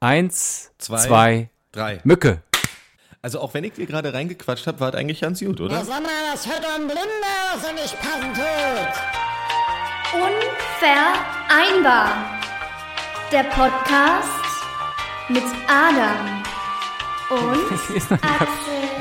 [0.00, 0.98] Eins, Zwei.
[1.06, 2.00] zwei, Drei.
[2.04, 2.42] Mücke.
[3.20, 5.74] Also auch wenn ich dir gerade reingequatscht habe, war es eigentlich ganz gut, oder?
[5.78, 7.02] Ja, sag mal, das hört doch ein Blinder,
[7.52, 9.02] was er nicht passen tut.
[10.14, 12.12] Unvereinbar.
[13.32, 14.28] Der Podcast
[15.28, 16.42] mit Adam
[17.30, 18.46] und Ich weiß, nicht, ob, Axel.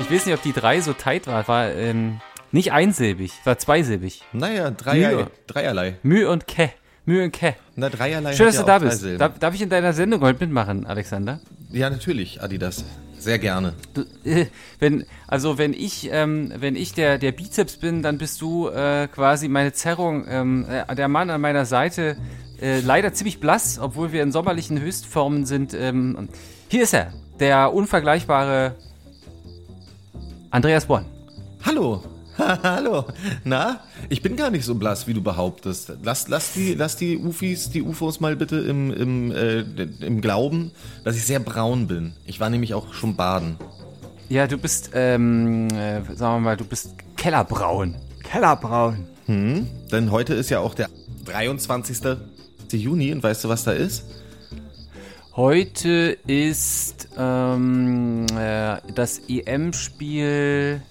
[0.02, 1.48] ich weiß nicht, ob die drei so tight war.
[1.48, 2.20] War ähm,
[2.52, 4.23] nicht einsilbig, war zweisilbig.
[4.34, 5.32] Naja, dreier, Mühe.
[5.45, 5.98] dreierlei.
[6.04, 6.71] Mühe und Ke.
[7.07, 7.55] Mühe und Ke.
[7.77, 9.03] Na, dreierlei Schön, dass du da bist.
[9.17, 11.39] Darf, darf ich in deiner Sendung heute mitmachen, Alexander?
[11.71, 12.83] Ja, natürlich, Adidas.
[13.18, 13.73] Sehr gerne.
[13.93, 14.47] Du, äh,
[14.79, 19.07] wenn, also wenn ich, ähm, wenn ich der, der Bizeps bin, dann bist du äh,
[19.07, 20.25] quasi meine Zerrung.
[20.27, 22.18] Ähm, äh, der Mann an meiner Seite,
[22.61, 25.74] äh, leider ziemlich blass, obwohl wir in sommerlichen Höchstformen sind.
[25.74, 26.27] Ähm,
[26.68, 28.75] hier ist er, der unvergleichbare
[30.51, 31.05] Andreas Born.
[31.65, 32.03] Hallo.
[32.64, 33.05] Hallo.
[33.44, 35.94] Na, ich bin gar nicht so blass, wie du behauptest.
[36.03, 39.61] Lass, lass, die, lass die Ufis, die UFOs mal bitte im, im, äh,
[40.02, 40.72] im Glauben,
[41.03, 42.13] dass ich sehr braun bin.
[42.25, 43.58] Ich war nämlich auch schon baden.
[44.30, 47.95] Ja, du bist, ähm, äh, sagen wir mal, du bist Kellerbraun.
[48.23, 49.08] Kellerbraun.
[49.91, 50.89] Denn heute ist ja auch der
[51.25, 52.17] 23.
[52.71, 54.03] Juni und weißt du, was da ist?
[55.35, 60.81] Heute ist ähm, äh, das EM-Spiel.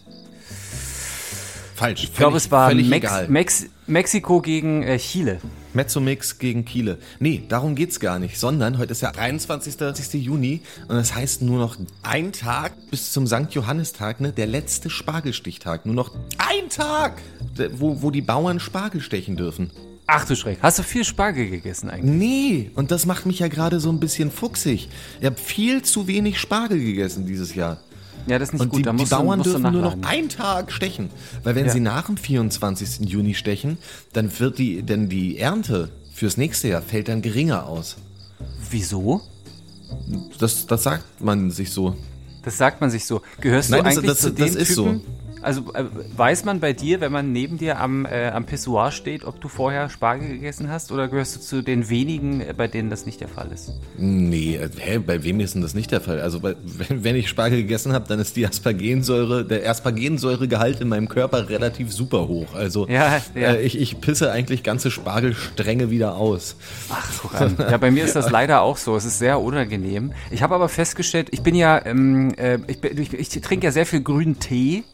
[1.77, 2.05] Falsch.
[2.05, 3.29] Ich glaube, es war Mex.
[3.29, 5.39] Mex Mexiko gegen äh, Chile.
[5.75, 6.97] Mezzomix gegen Kiele.
[7.21, 10.15] Nee, darum geht's gar nicht, sondern heute ist ja 23.
[10.15, 13.49] Juni und das heißt nur noch ein Tag bis zum St.
[13.51, 15.85] Johannistag, ne, der letzte Spargelstichtag.
[15.85, 17.21] Nur noch ein Tag,
[17.59, 19.71] der- wo, wo die Bauern Spargel stechen dürfen.
[20.07, 20.59] Ach du Schreck.
[20.63, 22.11] Hast du viel Spargel gegessen eigentlich?
[22.19, 24.89] Nee, und das macht mich ja gerade so ein bisschen fuchsig.
[25.21, 27.79] Ich habe viel zu wenig Spargel gegessen dieses Jahr.
[28.27, 28.79] Ja, das ist nicht Und gut.
[28.81, 31.11] die, da die Bauern dürfen nur noch einen Tag stechen.
[31.45, 31.73] Weil wenn Ja.
[31.73, 33.09] sie nach dem 24.
[33.09, 33.79] Juni stechen,
[34.13, 37.97] dann wird die, denn die Ernte fürs nächste Jahr fällt dann geringer aus.
[38.71, 39.23] Wieso?
[40.39, 41.97] Das, das sagt man sich so.
[42.43, 43.23] Das sagt man sich so.
[43.41, 45.01] Gehörst Nein, du eigentlich das- zu das den ist so.
[45.43, 45.85] Also äh,
[46.17, 49.49] weiß man bei dir, wenn man neben dir am, äh, am Pissoir steht, ob du
[49.49, 53.21] vorher Spargel gegessen hast oder gehörst du zu den wenigen, äh, bei denen das nicht
[53.21, 53.73] der Fall ist?
[53.97, 56.21] Nee, äh, hä, bei wem ist denn das nicht der Fall?
[56.21, 60.89] Also bei, wenn, wenn ich Spargel gegessen habe, dann ist die Aspargensäure, der Aspargensäuregehalt in
[60.89, 62.55] meinem Körper relativ super hoch.
[62.55, 63.53] Also Ja, ja.
[63.53, 66.57] Äh, ich, ich pisse eigentlich ganze Spargelstränge wieder aus.
[67.21, 67.57] Guck an.
[67.59, 68.97] Ja, bei mir ist das leider auch so.
[68.97, 70.13] Es ist sehr unangenehm.
[70.31, 73.87] Ich habe aber festgestellt, ich bin ja, ähm, äh, ich, ich, ich trinke ja sehr
[73.87, 74.85] viel grünen Tee.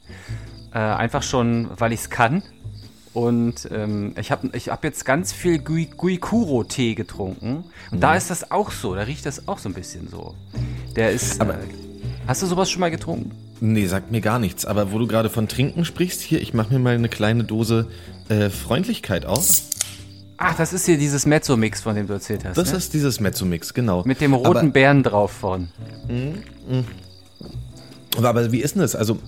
[0.75, 2.43] Äh, einfach schon, weil ich es kann.
[3.15, 7.65] Und ähm, ich habe ich hab jetzt ganz viel Gui, Guikuro-Tee getrunken.
[7.91, 8.01] Und Mhm.
[8.01, 8.95] da ist das auch so.
[8.95, 10.35] Da riecht das auch so ein bisschen so.
[10.97, 11.41] Der ist.
[11.41, 11.67] Aber- äh,
[12.27, 13.33] hast du sowas schon mal getrunken?
[13.61, 14.65] Nee, sagt mir gar nichts.
[14.65, 17.87] Aber wo du gerade von Trinken sprichst, hier, ich mache mir mal eine kleine Dose
[18.29, 19.47] äh, Freundlichkeit auf.
[20.39, 22.57] Ach, das ist hier dieses Mezzo-Mix, von dem du erzählt hast.
[22.57, 22.79] Das ne?
[22.79, 24.03] ist dieses Mezzomix, genau.
[24.05, 25.69] Mit dem roten aber, Bären drauf vorn.
[28.17, 28.97] aber, aber wie ist denn das?
[28.97, 29.19] Also,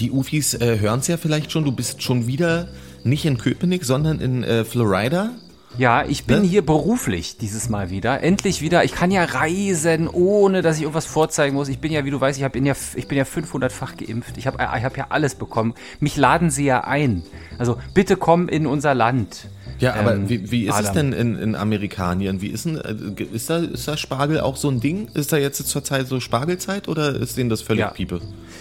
[0.00, 2.68] die Ufis äh, hören es ja vielleicht schon, du bist schon wieder
[3.04, 5.30] nicht in Köpenick, sondern in äh, Florida.
[5.78, 6.48] Ja, ich bin Ne?
[6.48, 8.22] hier beruflich dieses Mal wieder.
[8.22, 8.84] Endlich wieder.
[8.84, 11.68] Ich kann ja reisen, ohne dass ich irgendwas vorzeigen muss.
[11.68, 14.38] Ich bin ja, wie du weißt, ich, hab, bin, ja, ich bin ja 500-fach geimpft.
[14.38, 15.74] Ich habe ich hab ja alles bekommen.
[16.00, 17.22] Mich laden sie ja ein.
[17.58, 19.48] Also bitte komm in unser Land.
[19.78, 21.10] Ja, aber Ähm, wie, wie ist es Adam.
[21.10, 22.40] denn in, in Amerikanien?
[22.40, 22.94] Wie ist denn, äh,
[23.32, 25.08] ist da, ist da Spargel auch so ein Ding?
[25.14, 27.90] Ist da jetzt zur Zeit so Spargelzeit oder ist denen das völlig Ja.
[27.90, 28.20] Piepe?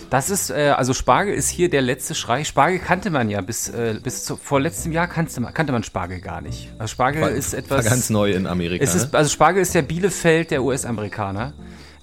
[0.09, 2.43] Das ist, äh, also Spargel ist hier der letzte Schrei.
[2.43, 5.83] Spargel kannte man ja bis, äh, bis zu, vor letztem Jahr kannte man, kannte man
[5.83, 6.71] Spargel gar nicht.
[6.77, 7.85] Also Spargel War, ist war etwas.
[7.85, 8.83] ganz neu in Amerika.
[8.83, 11.53] Es ist, also Spargel ist der Bielefeld der US-Amerikaner.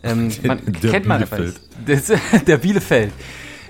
[0.02, 1.60] Ähm, man, Der kennt man einfach Bielefeld.
[1.86, 2.10] nicht.
[2.10, 3.12] Das, der Bielefeld.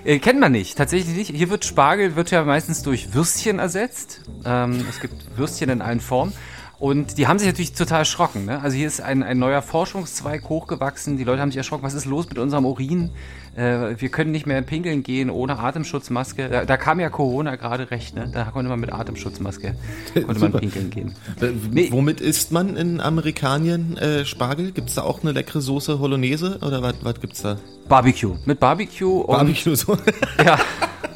[0.05, 1.31] Äh, kennt man nicht, tatsächlich nicht.
[1.31, 4.21] Hier wird Spargel wird ja meistens durch Würstchen ersetzt.
[4.45, 6.33] Ähm, es gibt Würstchen in allen Formen.
[6.79, 8.45] Und die haben sich natürlich total erschrocken.
[8.45, 8.59] Ne?
[8.61, 11.17] Also hier ist ein, ein neuer Forschungszweig hochgewachsen.
[11.17, 13.11] Die Leute haben sich erschrocken, was ist los mit unserem Urin?
[13.55, 16.49] Äh, wir können nicht mehr pinkeln gehen ohne Atemschutzmaske.
[16.49, 18.15] Da, da kam ja Corona gerade recht.
[18.15, 18.29] Ne?
[18.33, 19.75] Da konnte man mit Atemschutzmaske
[20.25, 21.15] konnte man pinkeln gehen.
[21.41, 21.89] Äh, Nee.
[21.91, 24.71] Womit isst man in Amerikanien äh, Spargel?
[24.71, 27.57] Gibt's da auch eine leckere Soße Hollandaise oder was, was gibt's da?
[27.87, 28.35] Barbecue.
[28.45, 29.97] Mit Barbecue und Barbecue so.
[30.43, 30.57] Ja,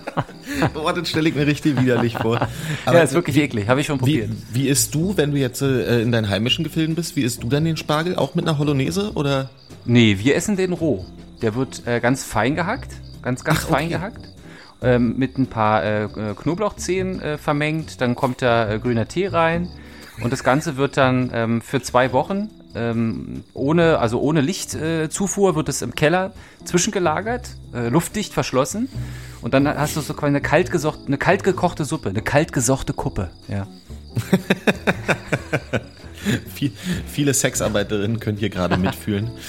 [0.73, 2.47] Boah, das stelle ich mir richtig widerlich vor.
[2.85, 3.67] ja, ist wirklich eklig.
[3.67, 4.29] Habe ich schon Wie, probiert.
[4.51, 7.49] wie isst du, wenn du jetzt äh, in deinen heimischen Gefilden bist, wie isst du
[7.49, 8.15] dann den Spargel?
[8.15, 9.49] Auch mit einer Hollandaise oder?
[9.85, 11.05] Nee, wir essen den roh.
[11.41, 12.91] Der wird äh, ganz fein gehackt.
[13.21, 13.73] Ganz, ganz Ach, okay.
[13.73, 14.29] fein gehackt.
[14.81, 18.01] Ähm, mit ein paar äh, äh, Knoblauchzehen äh, vermengt.
[18.01, 19.69] Dann kommt da grüner Tee rein.
[20.21, 25.55] Und das Ganze wird dann ähm, für zwei Wochen ähm, ohne, also ohne Lichtzufuhr äh,
[25.55, 26.33] wird es im Keller
[26.63, 28.89] zwischengelagert, äh, luftdicht verschlossen.
[29.41, 32.53] Und dann hast du so quasi eine kalt, gesocht, eine kalt gekochte Suppe, eine kalt
[32.53, 33.29] gesochte Kuppe.
[33.47, 33.67] Ja.
[36.53, 36.73] Viel,
[37.07, 39.31] viele Sexarbeiterinnen können hier gerade mitfühlen.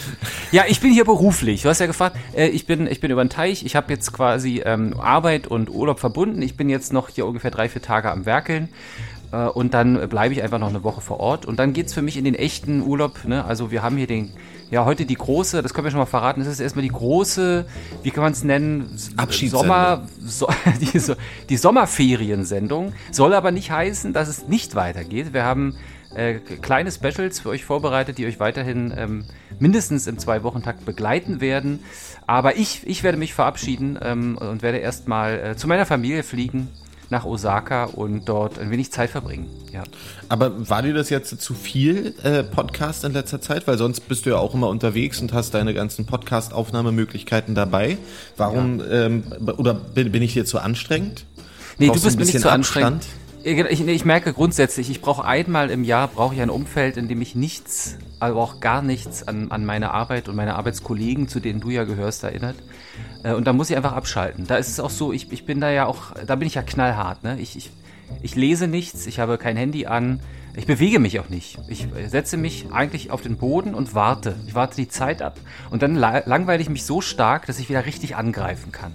[0.50, 1.62] Ja, ich bin hier beruflich.
[1.62, 3.66] Du hast ja gefragt, äh, ich, bin, ich bin über den Teich.
[3.66, 6.40] Ich habe jetzt quasi ähm, Arbeit und Urlaub verbunden.
[6.40, 8.70] Ich bin jetzt noch hier ungefähr drei, vier Tage am Werkeln.
[9.32, 11.46] Äh, und dann bleibe ich einfach noch eine Woche vor Ort.
[11.46, 13.24] Und dann geht es für mich in den echten Urlaub.
[13.24, 13.44] Ne?
[13.44, 14.32] Also wir haben hier den,
[14.70, 17.66] ja, heute die große, das können wir schon mal verraten, das ist erstmal die große,
[18.02, 18.90] wie kann man es nennen?
[19.50, 20.48] Sommer, so,
[20.92, 21.14] die, so-
[21.48, 22.92] die Sommerferiensendung.
[23.10, 25.32] Soll aber nicht heißen, dass es nicht weitergeht.
[25.32, 25.76] Wir haben
[26.14, 29.24] äh, kleine Specials für euch vorbereitet, die euch weiterhin ähm,
[29.58, 31.80] mindestens im Zwei-Wochen-Takt begleiten werden.
[32.26, 36.68] Aber ich, ich werde mich verabschieden ähm, und werde erstmal äh, zu meiner Familie fliegen
[37.10, 39.48] nach Osaka und dort ein wenig Zeit verbringen.
[39.72, 39.84] Ja.
[40.28, 43.66] Aber war dir das jetzt zu viel äh, Podcast in letzter Zeit?
[43.66, 47.98] Weil sonst bist du ja auch immer unterwegs und hast deine ganzen Podcast-Aufnahmemöglichkeiten dabei.
[48.36, 49.24] Warum, ähm,
[49.56, 51.24] oder bin, bin ich dir zu anstrengend?
[51.78, 53.04] Nee, Brauchst du bist ein mir nicht bisschen zu anstrengend.
[53.04, 53.28] Abstand?
[53.44, 57.08] Ich, ich, ich merke grundsätzlich, ich brauche einmal im Jahr brauche ich ein Umfeld, in
[57.08, 61.40] dem ich nichts, aber auch gar nichts an, an meine Arbeit und meine Arbeitskollegen, zu
[61.40, 62.56] denen du ja gehörst, erinnert.
[63.22, 64.46] Äh, Und da muss ich einfach abschalten.
[64.46, 66.62] Da ist es auch so, ich, ich bin da ja auch, da bin ich ja
[66.62, 67.24] knallhart.
[67.24, 67.38] Ne?
[67.40, 67.70] Ich, ich,
[68.22, 70.20] ich lese nichts, ich habe kein Handy an,
[70.56, 71.58] ich bewege mich auch nicht.
[71.68, 74.34] Ich setze mich eigentlich auf den Boden und warte.
[74.46, 75.38] Ich warte die Zeit ab
[75.70, 78.92] und dann la langweile ich mich so stark, dass ich wieder richtig angreifen kann.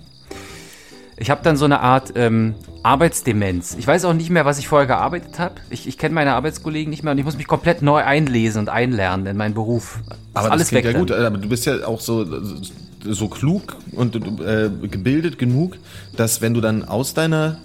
[1.15, 3.75] Ich habe dann so eine Art ähm, Arbeitsdemenz.
[3.79, 5.55] Ich weiß auch nicht mehr, was ich vorher gearbeitet habe.
[5.69, 8.69] Ich, ich kenne meine Arbeitskollegen nicht mehr und ich muss mich komplett neu einlesen und
[8.69, 9.99] einlernen in meinen Beruf.
[10.09, 10.85] Das Aber ist alles das weg.
[10.85, 12.25] ja gut, aber du bist ja auch so,
[13.05, 15.77] so klug und äh, gebildet genug,
[16.15, 17.57] dass wenn du dann aus deiner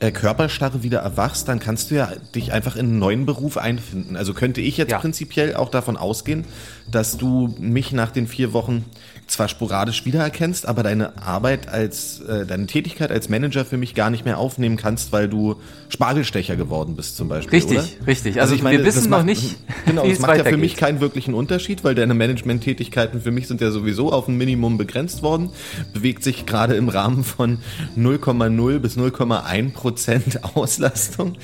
[0.00, 4.16] äh, Körperstarre wieder erwachst, dann kannst du ja dich einfach in einen neuen Beruf einfinden.
[4.16, 4.98] Also könnte ich jetzt Ja.
[4.98, 6.44] prinzipiell auch davon ausgehen,
[6.90, 8.84] dass du mich nach den vier Wochen
[9.32, 14.10] zwar sporadisch wiedererkennst, aber deine Arbeit als, äh, deine Tätigkeit als Manager für mich gar
[14.10, 15.56] nicht mehr aufnehmen kannst, weil du
[15.88, 17.58] Spargelstecher geworden bist zum Beispiel.
[17.58, 18.06] Richtig, oder?
[18.06, 18.40] richtig.
[18.40, 19.56] Also wir das wissen noch macht- nicht,
[19.86, 23.48] genau, das es macht ja für mich keinen wirklichen Unterschied, weil deine Management-Tätigkeiten für mich
[23.48, 25.50] sind ja sowieso auf ein Minimum begrenzt worden.
[25.94, 27.58] Bewegt sich gerade im Rahmen von
[27.96, 31.36] 0,0 bis 0,1 Prozent Auslastung.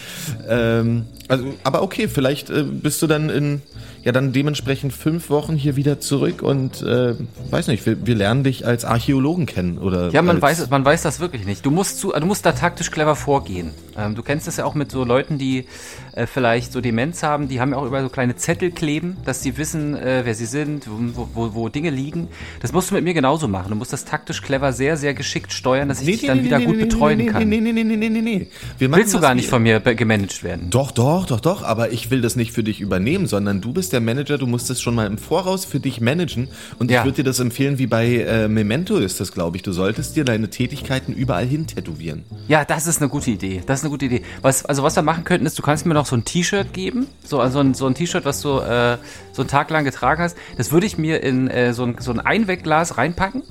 [0.48, 3.62] Ähm, also, aber okay, vielleicht äh, bist du dann in
[4.08, 7.14] ja dann dementsprechend fünf Wochen hier wieder zurück und äh,
[7.50, 10.82] weiß nicht, wir, wir lernen dich als Archäologen kennen oder Ja, man weiß, es- man
[10.82, 11.66] weiß das wirklich nicht.
[11.66, 13.72] Du musst, zu, du musst da taktisch clever vorgehen.
[13.98, 15.66] Ähm, du kennst das ja auch mit so Leuten, die
[16.12, 19.42] äh, vielleicht so Demenz haben, die haben ja auch über so kleine Zettel kleben, dass
[19.42, 22.28] sie wissen, äh, wer sie sind, wo, wo, wo Dinge liegen.
[22.62, 23.68] Das musst du mit mir genauso machen.
[23.68, 26.78] Du musst das taktisch clever sehr, sehr geschickt steuern, dass ich dich dann wieder gut
[26.78, 27.46] betreuen nee, kann.
[27.46, 28.46] Nee, nee, nee, nee, nee, nee, nee.
[28.78, 30.70] Willst du gar nicht von mir gemanagt werden?
[30.70, 33.92] Doch, doch, doch, doch, aber ich will das nicht für dich übernehmen, sondern du bist
[33.92, 36.48] der Manager, du musst es schon mal im Voraus für dich managen
[36.78, 37.00] und Ja.
[37.00, 39.62] ich würde dir das empfehlen, wie bei äh, Memento ist das, glaube ich.
[39.62, 42.24] Du solltest dir deine Tätigkeiten überall hin tätowieren.
[42.48, 43.62] Ja, das ist eine gute Idee.
[43.66, 44.22] Das ist eine gute Idee.
[44.42, 47.06] Was, also was wir machen könnten, ist, du kannst mir noch so ein T-Shirt geben.
[47.24, 48.98] So, also ein, so ein T-Shirt, was du äh,
[49.32, 50.36] so einen Tag lang getragen hast.
[50.56, 53.42] Das würde ich mir in äh, so, ein, so ein Einwegglas reinpacken.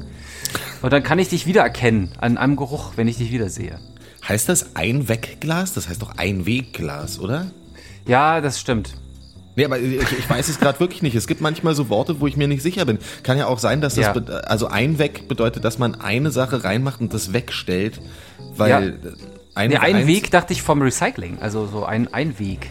[0.82, 3.80] Und dann kann ich dich wiedererkennen an einem Geruch, wenn ich dich wiedersehe.
[4.28, 5.74] Heißt das ein Wegglas?
[5.74, 7.48] Das heißt doch ein Wegglas, oder?
[8.06, 8.94] Ja, das stimmt.
[9.58, 11.16] Nee, aber ich, ich weiß es gerade wirklich nicht.
[11.16, 13.00] Es gibt manchmal so Worte, wo ich mir nicht sicher bin.
[13.24, 14.12] Kann ja auch sein, dass das, Ja.
[14.14, 18.00] also ein Weg bedeutet, dass man eine Sache reinmacht und das wegstellt,
[18.56, 18.80] weil Ja.
[18.82, 18.94] äh,
[19.56, 21.40] ein, Nee, ein Weg dachte ich vom Recycling.
[21.42, 22.70] Also so ein, ein Weg.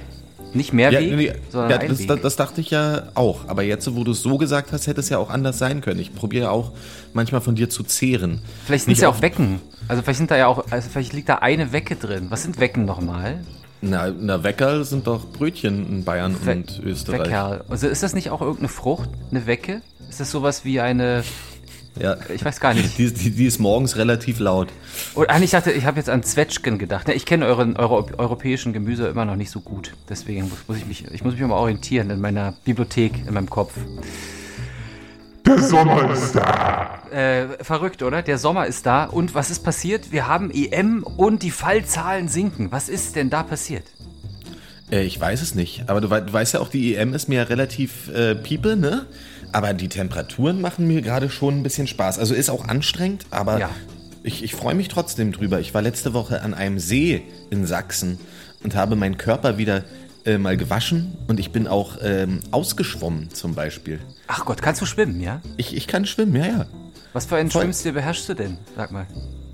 [0.54, 2.06] Nicht mehr Ja, Weg, nee, sondern ja ein das, Weg.
[2.08, 3.48] das, das dachte ich ja auch.
[3.48, 5.98] Aber jetzt, wo du es so gesagt hast, hätte es ja auch anders sein können.
[5.98, 6.70] Ich probiere auch
[7.12, 8.40] manchmal von dir zu zehren.
[8.64, 9.60] vielleicht sind es ja auch Wecken.
[9.88, 12.26] Also vielleicht sind da ja auch, also vielleicht liegt da eine Wecke drin.
[12.30, 13.40] Was sind Wecken nochmal?
[13.80, 17.20] Na, na, Wecker sind doch Brötchen in Bayern We- und Österreich.
[17.20, 17.64] Weckerl.
[17.68, 19.10] Also ist das nicht auch irgendeine Frucht?
[19.30, 19.82] Eine Wecke?
[20.08, 21.24] Ist das sowas wie eine.
[21.98, 22.16] Ja.
[22.34, 22.98] Ich weiß gar nicht.
[22.98, 24.68] Die, die, die ist morgens relativ laut.
[25.14, 27.08] Oder eigentlich dachte ich, habe jetzt an Zwetschgen gedacht.
[27.08, 29.94] Ich kenne euren, eure europäischen Gemüse immer noch nicht so gut.
[30.08, 33.48] Deswegen muss, muss ich mich, ich muss mich mal orientieren in meiner Bibliothek, in meinem
[33.48, 33.72] Kopf.
[35.46, 37.00] Der Sommer ist da.
[37.10, 38.22] Äh, verrückt, oder?
[38.22, 39.04] Der Sommer ist da.
[39.04, 40.10] Und was ist passiert?
[40.12, 42.72] Wir haben EM und die Fallzahlen sinken.
[42.72, 43.84] Was ist denn da passiert?
[44.90, 45.84] Äh, ich weiß es nicht.
[45.88, 48.76] Aber du, wei- du weißt ja auch, die EM ist mir ja relativ äh, piepe,
[48.76, 49.06] ne?
[49.52, 52.18] Aber die Temperaturen machen mir gerade schon ein bisschen Spaß.
[52.18, 53.70] Also ist auch anstrengend, aber Ja.
[54.24, 55.60] ich, ich freue mich trotzdem drüber.
[55.60, 58.18] Ich war letzte Woche an einem See in Sachsen
[58.64, 59.84] und habe meinen Körper wieder
[60.26, 64.00] äh, mal gewaschen und ich bin auch ähm, ausgeschwommen zum Beispiel.
[64.26, 65.40] Ach Gott, kannst du schwimmen, ja?
[65.56, 66.66] Ich, ich kann schwimmen, ja, ja.
[67.12, 67.62] Was für einen Voll.
[67.62, 68.58] Schwimmstil beherrschst du denn?
[68.76, 69.06] Sag mal.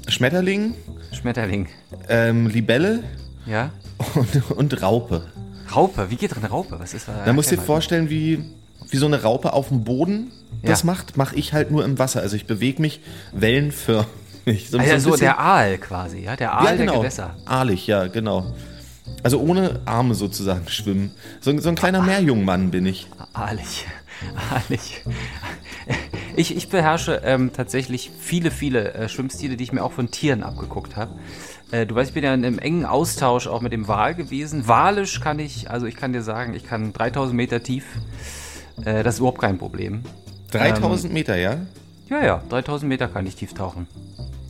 [0.09, 0.75] Schmetterling,
[1.13, 1.69] Schmetterling.
[2.09, 3.05] ähm, Libelle
[3.47, 3.71] Ja?
[4.15, 5.27] und, und Raupe.
[5.75, 6.11] Raupe.
[6.11, 6.79] Wie geht denn Raupe?
[6.81, 7.23] Was ist da?
[7.25, 8.45] Da musst du dir vorstellen, wie,
[8.91, 10.87] wie so eine Raupe auf dem Boden das Ja.
[10.87, 12.21] macht, mache ich halt nur im Wasser.
[12.21, 13.01] Also ich bewege mich
[13.33, 14.07] wellenförmig.
[14.71, 16.35] So, ja, ein so bisschen- der Aal quasi, ja?
[16.37, 16.93] Der Aal ja, genau.
[16.93, 17.37] der Gewässer.
[17.47, 18.55] Aalig, ja, genau.
[19.23, 21.13] Also ohne Arme sozusagen schwimmen.
[21.41, 23.09] So, so ein kleiner Meerjungmann bin ich.
[23.37, 23.87] Ehrlich,
[24.53, 25.05] ehrlich.
[26.35, 30.43] Ich, ich beherrsche ähm, tatsächlich viele, viele äh, Schwimmstile, die ich mir auch von Tieren
[30.43, 31.13] abgeguckt habe.
[31.71, 34.67] Äh, du weißt, ich bin ja in einem engen Austausch auch mit dem Wal gewesen.
[34.67, 37.85] Walisch kann ich, also ich kann dir sagen, ich kann 3000 Meter tief.
[38.85, 40.03] Äh, das ist überhaupt kein Problem.
[40.53, 41.59] 3000 Meter, ja?
[42.09, 43.87] Ja, ja, 3000 Meter kann ich tief tauchen.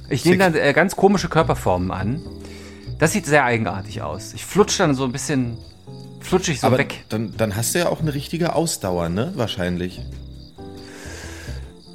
[0.08, 2.22] Ich nehme dann äh, ganz komische Körperformen an.
[2.98, 4.32] Das sieht sehr eigenartig aus.
[4.34, 5.58] Ich flutsch dann so ein bisschen,
[6.20, 7.04] flutsch ich so Aber weg.
[7.08, 9.32] Dann, dann hast du ja auch eine richtige Ausdauer, ne?
[9.34, 10.00] Wahrscheinlich.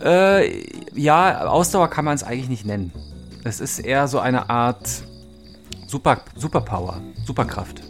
[0.04, 2.92] Äh, ja, Ausdauer kann man es eigentlich nicht nennen.
[3.44, 4.88] Es ist eher so eine Art
[5.88, 7.82] Super, Superpower, Superkraft.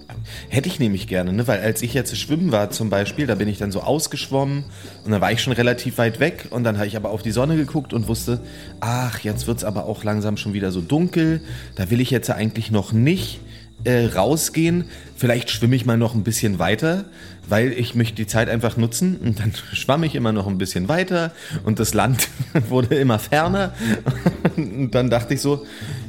[0.50, 1.48] Hätte ich nämlich gerne, ne?
[1.48, 4.66] Weil als ich jetzt schwimmen war zum Beispiel, da bin ich dann so ausgeschwommen
[5.06, 7.32] und dann war ich schon relativ weit weg und dann habe ich aber auf die
[7.32, 8.40] Sonne geguckt und wusste,
[8.80, 11.42] ach, jetzt wird es aber auch langsam schon wieder so dunkel.
[11.76, 13.40] Da will ich jetzt eigentlich noch nicht
[13.84, 14.86] äh, rausgehen.
[15.16, 17.06] Vielleicht schwimme ich mal noch ein bisschen weiter,
[17.48, 19.18] weil ich möchte die Zeit einfach nutzen.
[19.18, 21.32] Und dann schwamm ich immer noch ein bisschen weiter
[21.64, 22.30] und das Land
[22.70, 23.74] wurde immer ferner.
[24.58, 25.66] Und dann dachte ich so,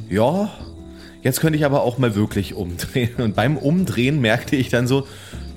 [0.09, 0.51] ja,
[1.23, 3.17] Jetzt könnte ich aber auch mal wirklich umdrehen.
[3.19, 5.07] Und beim Umdrehen merkte ich dann so,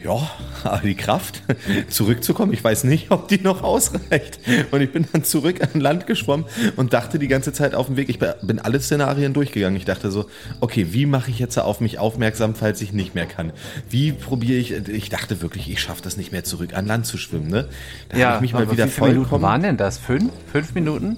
[0.03, 0.29] ja,
[0.63, 1.43] aber die Kraft,
[1.87, 4.39] zurückzukommen, ich weiß nicht, ob die noch ausreicht.
[4.71, 7.97] Und ich bin dann zurück an Land geschwommen und dachte die ganze Zeit auf dem
[7.97, 9.77] Weg, ich bin alle Szenarien durchgegangen.
[9.77, 10.25] Ich dachte so,
[10.59, 13.53] okay, wie mache ich jetzt auf mich aufmerksam, falls ich nicht mehr kann?
[13.89, 17.17] Wie probiere ich, ich dachte wirklich, ich schaffe das nicht mehr zurück an Land zu
[17.17, 17.49] schwimmen.
[17.49, 17.69] Ne?
[18.09, 19.43] Da habe ich mich mal wieder wie viele Minuten vollkommen...
[19.43, 19.99] waren denn das?
[19.99, 20.31] Fünf?
[20.51, 21.17] Fünf Minuten?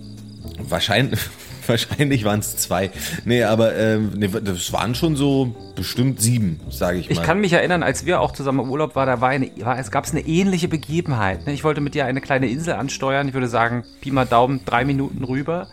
[0.60, 1.22] Wahrscheinlich,
[1.68, 2.92] wahrscheinlich waren es zwei.
[3.26, 7.14] Nee, aber ähm, nee, das waren schon so bestimmt sieben, sage ich mal.
[7.14, 9.78] Ich kann mich erinnern, als wir auch zusammen im Urlaub waren, da war eine, war,
[9.80, 11.46] es gab eine ähnliche Begebenheit.
[11.46, 11.54] Ne?
[11.54, 13.28] Ich wollte mit dir eine kleine Insel ansteuern.
[13.28, 15.68] Ich würde sagen, Pi mal Daumen, drei Minuten rüber.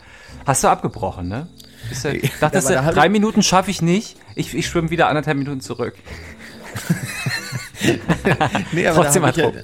[0.46, 1.48] Hast du abgebrochen, ne?
[1.88, 4.16] Bist du, dachtest da du, hab drei ich- Minuten schaffe ich nicht.
[4.34, 5.94] Ich, ich schwimme wieder anderthalb Minuten zurück.
[8.72, 9.62] Nee, aber Trotzdem da habe ich, ja,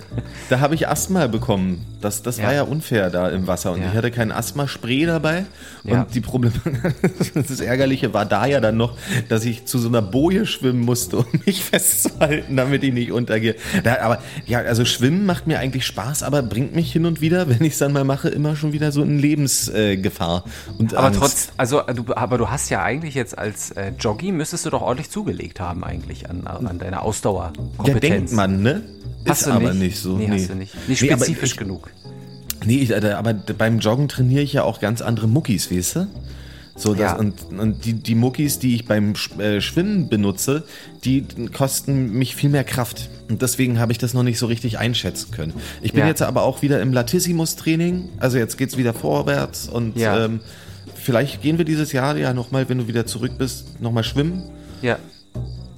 [0.48, 1.84] da hab ich Asthma bekommen.
[2.00, 2.56] Das, das war Ja.
[2.58, 3.72] ja unfair da im Wasser.
[3.72, 3.88] Und Ja.
[3.88, 5.46] ich hatte kein Asthma-Spray dabei.
[5.84, 6.02] Ja.
[6.02, 6.54] Und die Probleme,
[7.34, 8.96] das Ärgerliche war da ja dann noch,
[9.28, 13.56] dass ich zu so einer Boje schwimmen musste, um mich festzuhalten, damit ich nicht untergehe.
[13.82, 17.48] Da, aber ja, also Schwimmen macht mir eigentlich Spaß, aber bringt mich hin und wieder,
[17.48, 20.44] wenn ich es dann mal mache, immer schon wieder so in Lebensgefahr.
[20.78, 21.20] und Aber Angst.
[21.20, 24.82] trotz, also du, aber du hast ja eigentlich jetzt als äh, Joggi müsstest du doch
[24.82, 28.00] ordentlich zugelegt haben eigentlich an, an deiner Ja, Ausdauerkompetenz.
[28.00, 28.82] denkt man, ne?
[29.28, 29.82] Hast Ist aber nicht?
[29.82, 30.16] nicht so.
[30.16, 30.88] Nee, hast du nicht.
[30.88, 31.90] Nicht Nee, spezifisch ich- genug.
[32.64, 36.06] Nee, ich, Alter, aber beim Joggen trainiere ich ja auch ganz andere Muckis, weißt du?
[36.78, 37.16] So, das, Ja.
[37.16, 40.64] und, und die, die Muckis, die ich beim äh, Schwimmen benutze,
[41.04, 41.24] die
[41.54, 43.08] kosten mich viel mehr Kraft.
[43.30, 45.54] Und deswegen habe ich das noch nicht so richtig einschätzen können.
[45.80, 46.06] Ich bin Ja.
[46.08, 48.10] jetzt aber auch wieder im Latissimus-Training.
[48.18, 50.24] Also jetzt geht's wieder vorwärts und Ja.
[50.26, 50.40] ähm,
[50.94, 54.42] vielleicht gehen wir dieses Jahr ja nochmal, wenn du wieder zurück bist, nochmal schwimmen.
[54.82, 54.98] Ja.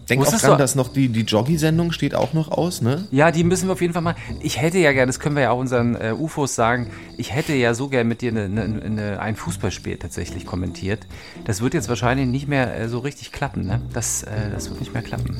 [0.08, 3.06] Denk auch Wusstest dran, du- dass noch die, die Joggi-Sendung steht auch noch aus, ne?
[3.10, 4.14] Ja, die müssen wir auf jeden Fall mal.
[4.40, 7.52] Ich hätte ja gerne, das können wir ja auch unseren äh, UFOs sagen, ich hätte
[7.54, 11.00] ja so gern mit dir eine, eine, eine, ein Fußballspiel tatsächlich kommentiert.
[11.44, 13.80] Das wird jetzt wahrscheinlich nicht mehr äh, so richtig klappen, ne?
[13.92, 15.36] Das, äh, das wird nicht mehr klappen.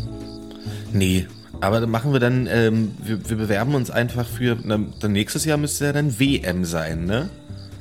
[0.93, 1.27] Nee,
[1.61, 5.45] aber dann machen wir dann, ähm, wir, wir bewerben uns einfach für, na, dann nächstes
[5.45, 7.31] Jahr müsste ja dann WM sein, ne?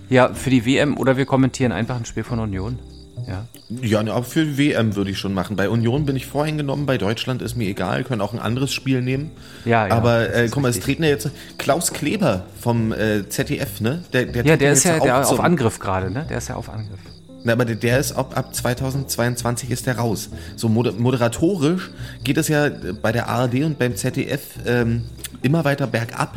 [0.10, 2.79] Ja, für die WM oder wir kommentieren einfach ein Spiel von Union.
[3.27, 3.46] Ja.
[3.81, 5.57] Ja, ne, aber für WM würde ich schon machen.
[5.57, 9.01] Bei Union bin ich voreingenommen, bei Deutschland ist mir egal, können auch ein anderes Spiel
[9.01, 9.31] nehmen.
[9.65, 13.81] Ja, ja, Aber äh, guck mal, es treten ja jetzt Klaus Kleber vom äh, ZDF,
[13.81, 14.03] ne?
[14.13, 16.25] Der, der Ja, der ist ja der auf Angriff gerade, ne?
[16.29, 17.00] Der ist ja auf Angriff.
[17.43, 20.29] Na, aber der, der ist ab, ab 2022 ist der raus.
[20.55, 21.91] So moder moderatorisch
[22.24, 22.69] geht es ja
[23.01, 25.03] bei der ARD und beim ZDF ähm,
[25.41, 26.36] immer weiter bergab.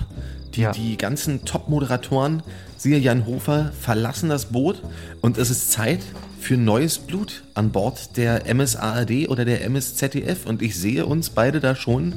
[0.54, 0.72] Die, Ja.
[0.72, 2.42] die ganzen Top-Moderatoren,
[2.76, 4.82] siehe Jan Hofer, verlassen das Boot
[5.20, 6.00] und es ist Zeit
[6.40, 10.46] für neues Blut an Bord der MSARD oder der MSZDF.
[10.46, 12.14] Und ich sehe uns beide da schon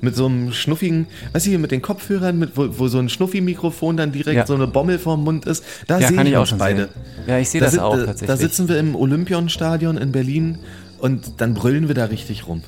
[0.00, 3.08] mit so einem schnuffigen, weißt du, hier mit den Kopfhörern, mit, wo, wo so ein
[3.08, 4.46] Schnuffi-Mikrofon dann direkt Ja.
[4.46, 5.64] so eine Bommel vorm Mund ist.
[5.86, 6.82] Da Ja, sehe kann ich ich auch uns schon beide.
[6.84, 7.26] sehen.
[7.26, 8.26] Ja, ich sehe Da das auch da- tatsächlich.
[8.28, 10.58] Da sitzen wir im Olympiastadion in Berlin
[10.98, 12.62] und dann brüllen wir da richtig rum.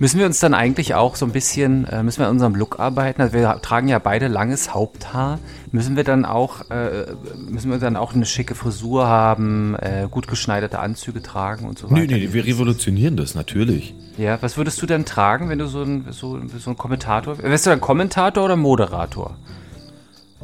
[0.00, 2.80] Müssen wir uns dann eigentlich auch so ein bisschen, äh, müssen wir an unserem Look
[2.80, 3.22] arbeiten?
[3.22, 5.38] Also wir tragen ja beide langes Haupthaar.
[5.70, 7.06] Müssen wir dann auch, äh,
[7.48, 11.90] müssen wir dann auch eine schicke Frisur haben, äh, gut geschneiderte Anzüge tragen und so
[11.90, 12.08] weiter?
[12.08, 13.94] wir revolutionieren das natürlich.
[14.16, 17.66] Ja, was würdest du denn tragen, wenn du so ein, so, so ein Kommentator, wärst
[17.66, 19.36] du dann Kommentator oder Moderator?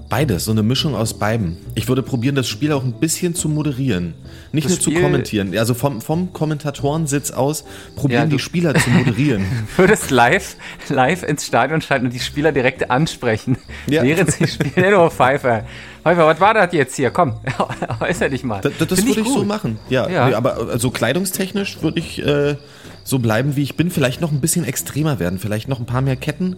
[0.09, 1.57] Beides, so eine Mischung aus beiden.
[1.75, 4.15] Ich würde probieren, das Spiel auch ein bisschen zu moderieren.
[4.55, 5.57] Nicht nur zu Spiel- kommentieren.
[5.59, 7.65] Also vom, vom Kommentatorensitz aus
[7.97, 9.45] probieren Ja, die Spieler zu moderieren.
[9.77, 10.57] Würdest live,
[10.89, 13.57] live ins Stadion schalten und die Spieler direkt ansprechen,
[13.87, 14.03] Ja.
[14.03, 14.91] während sie spielen.
[14.93, 15.65] Nur Pfeifer,
[16.05, 17.11] Holger, was war das jetzt hier?
[17.11, 17.35] Komm,
[18.01, 18.61] äußer dich mal.
[18.61, 19.47] Das, das Find würde ich, so gut.
[19.47, 19.79] machen.
[19.89, 20.29] Ja, Ja.
[20.29, 22.57] Nee, aber äh, so kleidungstechnisch würde ich äh,
[23.05, 23.91] so bleiben, wie ich bin.
[23.91, 25.39] Vielleicht noch ein bisschen extremer werden.
[25.39, 26.57] Vielleicht noch ein paar mehr Ketten.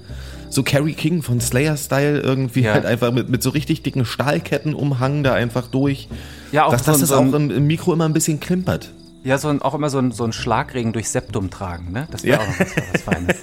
[0.49, 2.73] So Carrie King von Slayer-Style irgendwie Ja.
[2.75, 6.09] halt einfach mit, mit so richtig dicken Stahlketten umhangen da einfach durch.
[6.57, 8.91] Ja, auch dass, so dass das so auch im, im Mikro immer ein bisschen klimpert.
[9.25, 12.09] Ja, so ein, auch immer so ein, so ein Schlagregen durch Septum tragen, ne?
[12.11, 12.43] Das wäre Ja.
[12.43, 13.37] auch noch was, was Feines.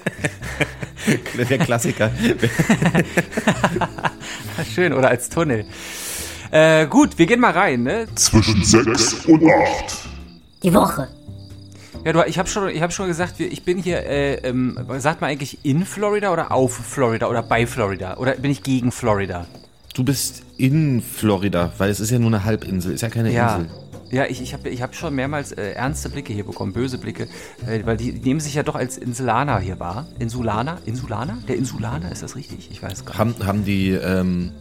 [1.49, 2.09] Der Klassiker.
[4.73, 5.65] Schön, oder als Tunnel.
[6.49, 8.07] Äh, gut, wir gehen mal rein, ne?
[8.15, 9.95] Zwischen 6 und 8.
[10.63, 11.07] Die Woche.
[12.05, 15.21] Ja, du, ich habe schon, ich hab schon gesagt, ich bin hier, äh, ähm, sagt
[15.21, 18.17] man eigentlich in Florida oder auf Florida oder bei Florida?
[18.17, 19.45] Oder bin ich gegen Florida?
[19.93, 23.57] Du bist in Florida, weil es ist ja nur eine Halbinsel, ist ja keine Ja.
[23.57, 23.71] Insel.
[24.09, 27.27] Ja, ich, ich habe ich hab schon mehrmals äh, ernste Blicke hier bekommen, böse Blicke,
[27.67, 30.07] äh, weil die nehmen sich ja doch als Insulaner hier wahr.
[30.19, 30.77] Insulaner?
[30.85, 31.37] Insulaner?
[31.47, 32.69] Der Insulaner, ist das richtig?
[32.71, 33.19] Ich weiß gar nicht.
[33.19, 34.51] Haben, haben die ähm,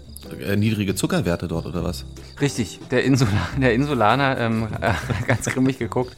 [0.41, 2.07] äh, niedrige Zuckerwerte dort oder was?
[2.41, 4.93] Richtig, der, Insula, der Insulaner, ähm, äh,
[5.27, 6.17] ganz grimmig geguckt.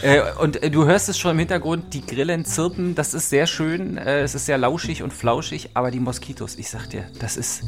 [0.00, 3.46] Äh, und äh, du hörst es schon im Hintergrund, die Grillen zirpen, das ist sehr
[3.46, 7.64] schön, es ist sehr lauschig und flauschig, aber die Moskitos, ich sag dir, das ist...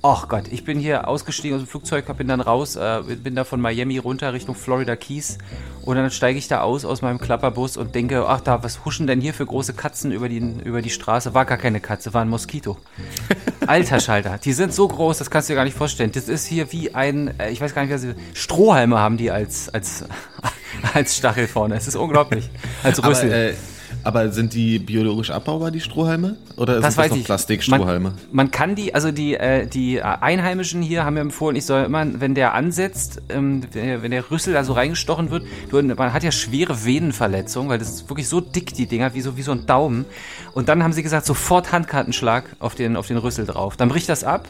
[0.00, 3.42] Ach Gott, ich bin hier ausgestiegen aus dem Flugzeug, bin dann raus, äh, bin da
[3.42, 5.38] von Miami runter Richtung Florida Keys
[5.82, 9.08] und dann steige ich da aus aus meinem Klapperbus und denke, ach da, was huschen
[9.08, 11.34] denn hier für große Katzen über die, über die Straße?
[11.34, 12.76] War gar keine Katze, war ein Moskito.
[13.66, 16.12] Alter Schalter, die sind so groß, das kannst du dir gar nicht vorstellen.
[16.12, 19.32] Das ist hier wie ein, äh, ich weiß gar nicht, wie sie, Strohhalme haben die
[19.32, 20.04] als, als,
[20.94, 21.74] als Stachel vorne.
[21.74, 22.48] Es ist unglaublich.
[22.84, 23.32] Als Aber, Rüssel.
[23.32, 23.54] äh,
[24.08, 26.36] aber sind die biologisch abbaubar, die Strohhalme?
[26.56, 27.24] Oder sind das das weiß noch ich.
[27.24, 28.08] Plastikstrohhalme?
[28.10, 31.84] Man, man kann die, also die, äh, die Einheimischen hier haben mir empfohlen, ich soll
[31.84, 35.82] immer, wenn der ansetzt, ähm, wenn, der- wenn der Rüssel da so reingestochen wird, du,
[35.82, 39.36] man hat ja schwere Venenverletzungen, weil das ist wirklich so dick, die Dinger, wie so,
[39.36, 40.06] wie so ein Daumen.
[40.54, 43.76] Und dann haben sie gesagt, sofort Handkartenschlag auf den, auf den Rüssel drauf.
[43.76, 44.48] Dann bricht das ab.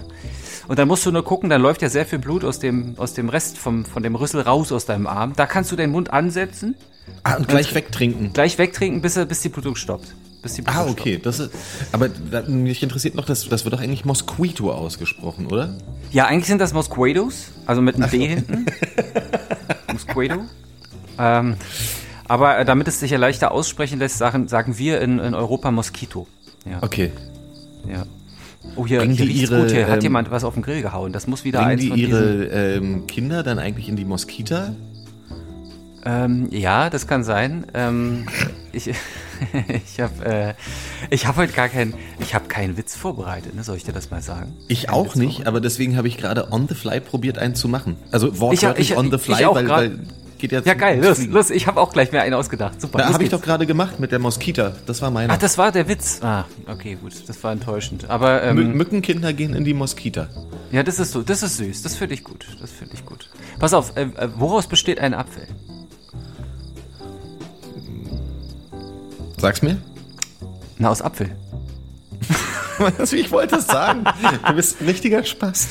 [0.68, 3.14] Und dann musst du nur gucken, dann läuft ja sehr viel Blut aus dem, aus
[3.14, 5.32] dem Rest vom, von dem Rüssel raus aus deinem Arm.
[5.34, 6.74] Da kannst du den Mund ansetzen,
[7.24, 8.34] Ah, und gleich wegtrinken.
[8.34, 10.14] gleich wegtrinken, bis, bis die Blutung stoppt.
[10.42, 11.18] Bis die Blutung Ah, okay.
[11.20, 11.50] Das ist,
[11.90, 12.10] aber
[12.46, 15.74] mich interessiert noch, das, das wird doch eigentlich Mosquito ausgesprochen, oder?
[16.10, 18.66] Ja, eigentlich sind das Mosquitos, also mit einem D hinten.
[19.92, 20.40] Mosquito.
[21.18, 21.56] Ähm,
[22.28, 25.70] aber äh, damit es sich ja leichter aussprechen lässt, sagen, sagen wir in, in Europa
[25.70, 26.26] Moskito.
[26.70, 27.10] Ja, Okay.
[27.90, 28.04] ja.
[28.76, 29.70] Oh, hier, Bringen die ihre, gut.
[29.70, 31.12] Hier hat ähm, jemand was auf den Grill gehauen.
[31.12, 34.74] Das muss wieder eins die von ihre ähm, Kinder dann eigentlich in die Moskita?
[36.04, 37.66] Ähm, ja, das kann sein.
[37.74, 38.26] Ähm,
[38.72, 38.88] ich
[39.86, 40.54] ich habe äh,
[41.10, 41.94] ich hab heute gar keinen...
[42.18, 43.62] Ich habe keinen Witz vorbereitet, ne?
[43.62, 44.56] soll ich dir das mal sagen?
[44.68, 47.54] Ich Keinen auch Witz nicht, aber deswegen habe ich gerade on the fly probiert, einen
[47.54, 47.96] zu machen.
[48.10, 49.78] Also Ich- wortwörtlich ich- on the ich fly, auch weil, grad.
[49.80, 49.98] weil
[50.38, 51.32] geht jetzt Ja, geil, los, Fliegen.
[51.32, 51.50] los.
[51.50, 52.80] Ich habe auch gleich mir einen ausgedacht.
[52.80, 54.72] Super, Da habe ich doch gerade gemacht mit der Moskita.
[54.86, 55.34] Das war meiner.
[55.34, 56.20] Ach, das war der Witz.
[56.22, 57.12] Ah, okay, gut.
[57.28, 58.08] Das war enttäuschend.
[58.08, 60.28] Aber ähm, Mückenkinder gehen in die Moskita.
[60.72, 61.82] ja, das ist so, das ist süß.
[61.82, 62.46] Das finde ich gut.
[62.60, 63.28] Das finde ich gut.
[63.58, 65.46] Pass auf, äh, äh, woraus besteht ein Apfel?
[69.38, 69.78] Sag's mir.
[70.78, 71.30] Na, aus Apfel.
[72.98, 74.04] Also ich wollte es sagen.
[74.46, 75.68] Du bist ein richtiger Spaß.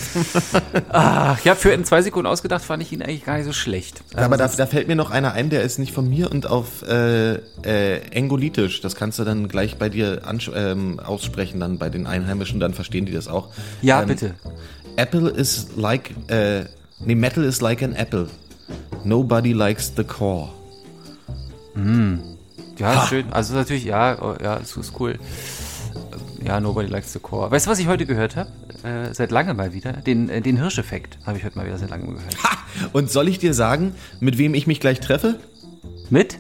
[0.89, 4.01] Ach ja, für in zwei Sekunden ausgedacht fand ich ihn eigentlich gar nicht so schlecht.
[4.15, 6.83] Aber da, da fällt mir noch einer ein, der ist nicht von mir und auf
[6.87, 8.81] äh, äh, Engolitisch.
[8.81, 10.21] Das kannst du dann gleich bei dir
[10.55, 13.49] ähm, aussprechen, dann bei den Einheimischen, dann verstehen die das auch.
[13.81, 14.35] ja, ähm, bitte.
[14.95, 16.65] Apple is like, äh,
[16.99, 18.27] nee, Metal is like an apple.
[19.03, 20.49] Nobody likes the core.
[22.77, 23.25] Ja, schön.
[23.31, 25.19] Also natürlich, ja, oh, ja, es ist cool.
[26.45, 27.49] Ja, Nobody Likes the Core.
[27.51, 28.49] Weißt du, was ich heute gehört habe?
[28.83, 29.93] Äh, seit langem mal wieder.
[29.93, 32.35] Den, äh, den Hirscheffekt habe ich heute mal wieder seit langem gehört.
[32.43, 32.57] Ha!
[32.93, 35.39] Und soll ich dir sagen, mit wem ich mich gleich treffe?
[36.09, 36.37] Mit?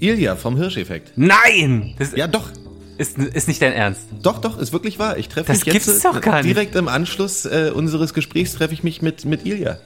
[0.00, 1.12] Ilja vom Hirscheffekt.
[1.16, 1.94] Nein!
[1.98, 2.50] Das Ja, doch.
[2.98, 4.02] ist, ist nicht dein Ernst.
[4.22, 5.16] Doch, doch, ist wirklich wahr.
[5.16, 6.44] Ich treffe Das mich jetzt gibt's doch gar nicht.
[6.54, 9.78] direkt im Anschluss äh, unseres Gesprächs treffe ich mich mit, mit Ilja.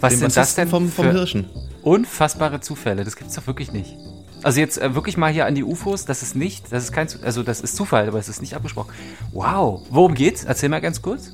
[0.00, 1.46] Was sind das denn vom, vom für Hirschen?
[1.82, 3.02] unfassbare Zufälle?
[3.04, 3.94] Das gibt's doch wirklich nicht.
[4.42, 7.08] Also jetzt äh, wirklich mal hier an die UFOs, das ist nicht, das ist kein,
[7.22, 8.90] also das ist Zufall, aber es ist nicht abgesprochen.
[9.32, 10.44] Wow, worum geht's?
[10.44, 11.32] Erzähl mal ganz kurz.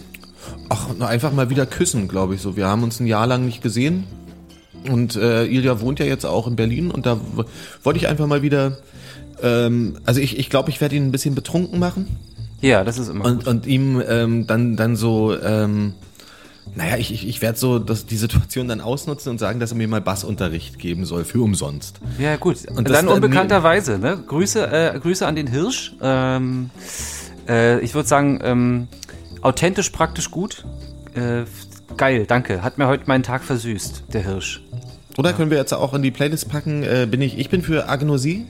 [0.69, 2.57] Ach, na, einfach mal wieder küssen, glaube ich so.
[2.57, 4.05] Wir haben uns ein Jahr lang nicht gesehen.
[4.91, 7.21] Und äh, Ilja wohnt ja jetzt auch in Berlin und da
[7.85, 8.79] wollte ich einfach mal wieder.
[9.41, 12.17] Ähm, also ich ich, glaube, ich werde ihn ein bisschen betrunken machen
[12.61, 13.47] Ja, das ist immer und, gut.
[13.47, 15.37] und ihm ähm, dann, dann so.
[15.39, 15.95] Ähm,
[16.75, 19.77] naja, ich, ich, ich werde so das, die Situation dann ausnutzen und sagen, dass er
[19.77, 22.01] mir mal Bassunterricht geben soll, für umsonst.
[22.19, 22.57] Ja, gut.
[22.69, 24.23] Und dann unbekannterweise, ne?
[24.27, 25.95] Grüße, äh, Grüße an den Hirsch.
[26.01, 26.71] Ähm,
[27.49, 28.89] äh, ich würde sagen, ähm,
[29.43, 30.65] authentisch, praktisch gut.
[31.15, 31.45] Äh,
[31.97, 32.63] geil, danke.
[32.63, 34.63] Hat mir heute meinen Tag versüßt, der Hirsch.
[35.19, 36.85] Oder können wir jetzt auch in die Playlist packen?
[36.85, 38.47] Äh, bin ich, ich bin für Agnosie.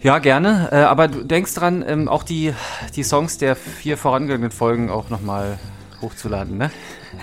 [0.00, 0.68] Ja, gerne.
[0.72, 2.52] Äh, aber du denkst dran, ähm, auch die,
[2.96, 5.58] die Songs der vier vorangegangenen Folgen auch nochmal
[6.02, 6.70] hochzuladen, ne?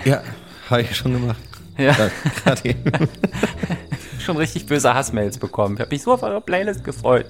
[0.04, 0.22] Ja,
[0.70, 1.40] Habe ich schon gemacht.
[1.78, 1.94] Ja,
[2.44, 2.82] gerade eben.
[4.20, 5.74] schon richtig böse Hassmails bekommen.
[5.76, 7.26] Ich habe mich so auf eure Playlist gefreut.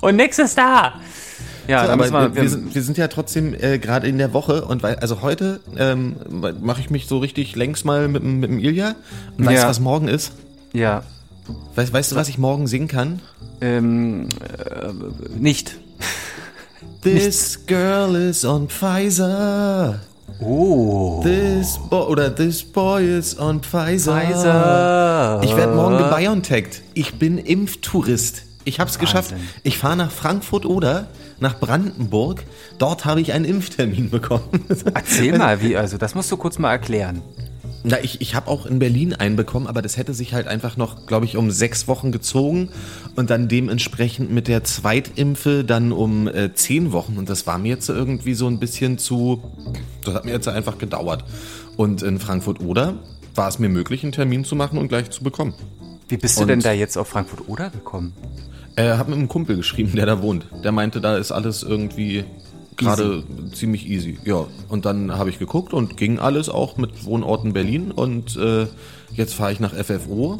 [0.00, 0.94] Und nix ist da.
[1.68, 4.32] Ja, da aber müssen wir, wir, sind, wir sind ja trotzdem äh, gerade in der
[4.32, 6.16] Woche und weil, also heute ähm,
[6.60, 8.94] mache ich mich so richtig längs mal mit, dem- mit dem Ilja
[9.38, 9.62] und weißt Ja.
[9.64, 10.32] du, was morgen ist?
[10.72, 11.02] ja,
[11.74, 13.20] Weißt, weißt du, was ich morgen singen kann?
[13.60, 14.92] ähm, äh,
[15.38, 15.76] nicht.
[17.02, 20.00] This girl is on Pfizer.
[20.42, 21.20] Oh.
[21.22, 24.20] This boy oder this boy is on Pfizer.
[24.20, 25.40] Pfizer.
[25.44, 26.82] Ich werde morgen gebionteckt.
[26.94, 28.44] Ich bin Impftourist.
[28.64, 29.34] Ich habe es geschafft.
[29.62, 31.08] Ich fahre nach Frankfurt oder
[31.40, 32.44] nach Brandenburg.
[32.78, 34.64] Dort habe ich einen Impftermin bekommen.
[34.94, 37.22] Erzähl mal, wie, also das musst du kurz mal erklären.
[37.82, 40.76] Na, ich, ich habe auch in Berlin einen bekommen, aber das hätte sich halt einfach
[40.76, 42.68] noch, glaube ich, um sechs Wochen gezogen
[43.16, 47.16] und dann dementsprechend mit der Zweitimpfe dann um äh, zehn Wochen.
[47.16, 49.42] Und das war mir jetzt irgendwie so ein bisschen zu,
[50.04, 51.24] das hat mir jetzt einfach gedauert.
[51.78, 52.98] Und in Frankfurt oder
[53.34, 55.54] war es mir möglich, einen Termin zu machen und gleich zu bekommen.
[56.08, 58.12] Wie bist du Und- denn da jetzt auf Frankfurt oder gekommen?
[58.76, 60.46] Er hat mit einem Kumpel geschrieben, der da wohnt.
[60.64, 62.24] Der meinte, da ist alles irgendwie
[62.76, 64.18] gerade ziemlich easy.
[64.24, 67.90] Ja, und dann habe ich geguckt und ging alles auch mit Wohnorten Berlin.
[67.90, 68.66] Und äh,
[69.12, 70.38] jetzt fahre ich nach FFO,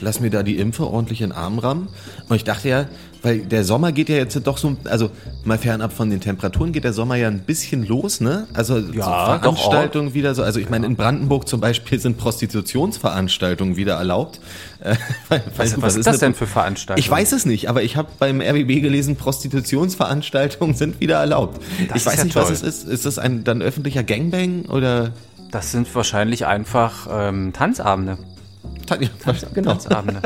[0.00, 1.88] lass mir da die Impfe ordentlich in den Arm rammen.
[2.28, 2.86] Und ich dachte ja,
[3.24, 5.10] weil der Sommer geht ja jetzt doch so, also
[5.44, 8.48] mal fernab von den Temperaturen geht der Sommer ja ein bisschen los, ne?
[8.52, 10.42] Also so Ja, doch Veranstaltungen wieder so.
[10.42, 14.40] Also ich meine, in Brandenburg zum Beispiel sind Prostitutionsveranstaltungen wieder erlaubt.
[14.80, 14.96] Äh,
[15.28, 16.98] weil- Was, gut, was ist das denn für Veranstaltungen?
[17.04, 21.60] ich weiß es nicht, aber ich habe beim RBB gelesen, Prostitutionsveranstaltungen sind wieder erlaubt.
[21.88, 22.54] Das ich weiß ja nicht, was toll.
[22.54, 22.88] es ist.
[22.88, 25.12] Ist das ein dann öffentlicher Gangbang oder
[25.52, 28.18] Das sind wahrscheinlich einfach ähm, Tanzabende.
[29.00, 29.08] Ja,
[29.54, 29.70] genau.
[29.72, 30.20] Tanzabende.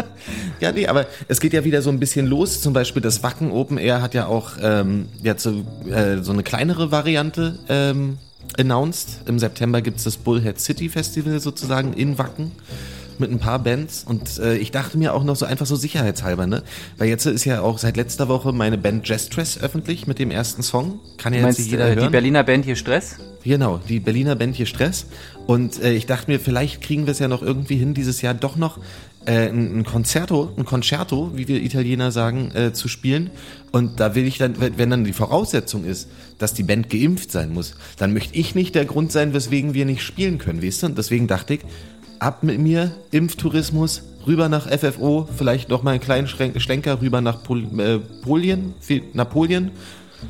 [0.61, 2.61] Ja, nee, aber es geht ja wieder so ein bisschen los.
[2.61, 6.43] Zum Beispiel das Wacken Open Air hat ja auch ähm, jetzt so, äh, so eine
[6.43, 8.19] kleinere Variante ähm,
[8.59, 9.21] announced.
[9.27, 12.53] Im September gibt's das Bullhead City Festival sozusagen in Wacken
[13.21, 16.47] mit ein paar Bands und äh, ich dachte mir auch noch so einfach so sicherheitshalber,
[16.47, 16.63] ne?
[16.99, 19.29] Weil jetzt ist ja auch seit letzter Woche meine Band Jazz
[19.61, 21.01] öffentlich mit dem ersten Song.
[21.19, 22.05] Kann ja jetzt jeder äh, hören.
[22.05, 23.17] die Berliner Band hier Stress?
[23.45, 25.07] Genau, die Berliner Band hier Stress.
[25.47, 28.35] Und äh, ich dachte mir, vielleicht kriegen wir es ja noch irgendwie hin, dieses Jahr
[28.35, 28.79] doch noch
[29.27, 33.31] äh, ein, ein Concerto, ein Concerto, wie wir Italiener sagen, äh, zu spielen.
[33.73, 37.31] Und da will ich dann, wenn wenn dann die Voraussetzung ist, dass die Band geimpft
[37.31, 40.83] sein muss, dann möchte ich nicht der Grund sein, weswegen wir nicht spielen können, weißt
[40.83, 40.87] du?
[40.87, 41.61] Und deswegen dachte ich,
[42.19, 47.43] ab mit mir, Impftourismus, rüber nach FFO, vielleicht noch mal einen kleinen Schlenker rüber nach
[47.43, 48.75] Pol äh, Polien,
[49.13, 49.71] Napoleon.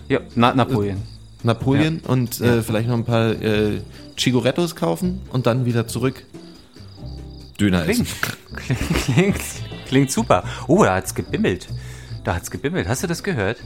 [0.09, 1.03] Ja, Na Napoleon.
[1.43, 3.81] Napoleon und äh, vielleicht noch ein paar äh,
[4.17, 6.25] Chigorettos kaufen und dann wieder zurück
[7.61, 8.19] Döner Klingt, essen.
[9.15, 9.41] klingt,
[9.87, 10.45] klingt, super.
[10.67, 11.69] Oh, da hat's gebimmelt.
[12.23, 12.87] Da hat's gebimmelt.
[12.87, 13.59] Hast du das gehört?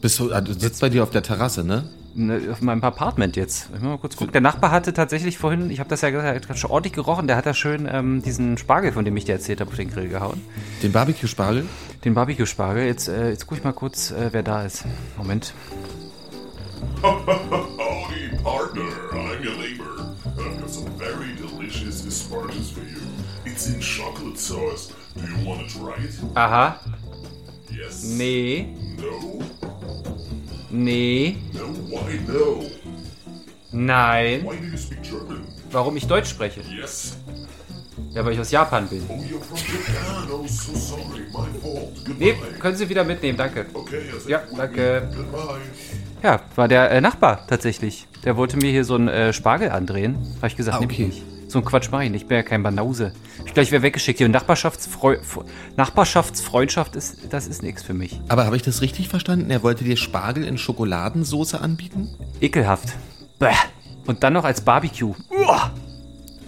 [0.00, 1.84] Bist du, ah, du sitzt bei dir auf der Terrasse, ne?
[2.18, 3.66] Ne, Auf meinem Apartment jetzt.
[3.74, 4.32] Ich muss mal kurz gucken.
[4.32, 7.26] Der Nachbar hatte tatsächlich vorhin, ich habe das ja gesagt, er hat schon ordentlich gerochen.
[7.26, 9.90] Der hat da schön ähm, diesen Spargel, von dem ich dir erzählt habe, auf den
[9.90, 10.40] Grill gehauen.
[10.82, 11.66] Den Barbecue-Spargel?
[12.06, 12.86] Den Barbecue-Spargel.
[12.86, 14.84] Jetzt, äh, jetzt gucke ich mal kurz, äh, wer da ist.
[15.18, 15.52] Moment.
[17.02, 18.82] Howdy, partner.
[19.12, 20.16] I'm your neighbor.
[20.38, 22.96] I've got some very delicious asparagus for you.
[23.44, 24.90] It's in chocolate sauce.
[25.14, 26.14] Do you want to try it?
[26.34, 26.80] Aha.
[27.70, 28.04] Yes.
[28.04, 28.74] Nee.
[28.98, 29.42] No.
[30.76, 31.36] Nee.
[31.54, 31.60] No.
[31.90, 32.62] Why no?
[33.72, 34.42] Nein.
[34.44, 35.46] Why do you speak German?
[35.72, 36.60] Warum ich Deutsch spreche?
[36.60, 37.16] Yes.
[38.12, 39.02] Ja, weil ich aus Japan bin.
[39.08, 40.28] Oh, you're from Japan.
[40.30, 41.20] Oh, so sorry.
[41.32, 41.94] My fault.
[42.04, 42.14] Goodbye.
[42.18, 43.66] Nee, können Sie wieder mitnehmen, danke.
[43.72, 45.08] Okay, Ja, danke.
[45.14, 45.60] Goodbye.
[46.22, 48.06] Ja, war der äh, Nachbar tatsächlich.
[48.24, 50.16] Der wollte mir hier so einen äh, Spargel andrehen.
[50.38, 51.02] Habe ich gesagt, Ah, nehm okay.
[51.10, 51.35] ich nicht.
[51.48, 52.22] So ein Quatsch mache ich nicht.
[52.22, 53.12] Ich bin ja kein Banause.
[53.44, 54.18] Ich gleich wäre weggeschickt.
[54.18, 55.18] Hier Nachbarschaftsfreu
[55.76, 58.20] Nachbarschaftsfreundschaft ist, das ist nichts für mich.
[58.28, 59.50] Aber habe ich das richtig verstanden?
[59.50, 62.16] Er wollte dir Spargel in Schokoladensoße anbieten?
[62.40, 62.94] Ekelhaft.
[63.38, 63.52] Bäh.
[64.06, 65.14] Und dann noch als Barbecue.
[65.30, 65.70] Uah.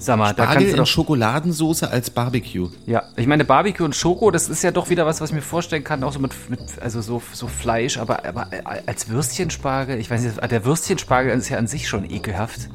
[0.00, 0.86] Sag mal, da Spargel kannst du in doch...
[0.86, 2.70] Schokoladensoße als Barbecue.
[2.86, 5.42] Ja, ich meine, Barbecue und Schoko, das ist ja doch wieder was, was ich mir
[5.42, 8.48] vorstellen kann, auch so mit, mit also so, so Fleisch, aber, aber
[8.86, 12.68] als Würstchenspargel, ich weiß nicht, der Würstchenspargel ist ja an sich schon ekelhaft.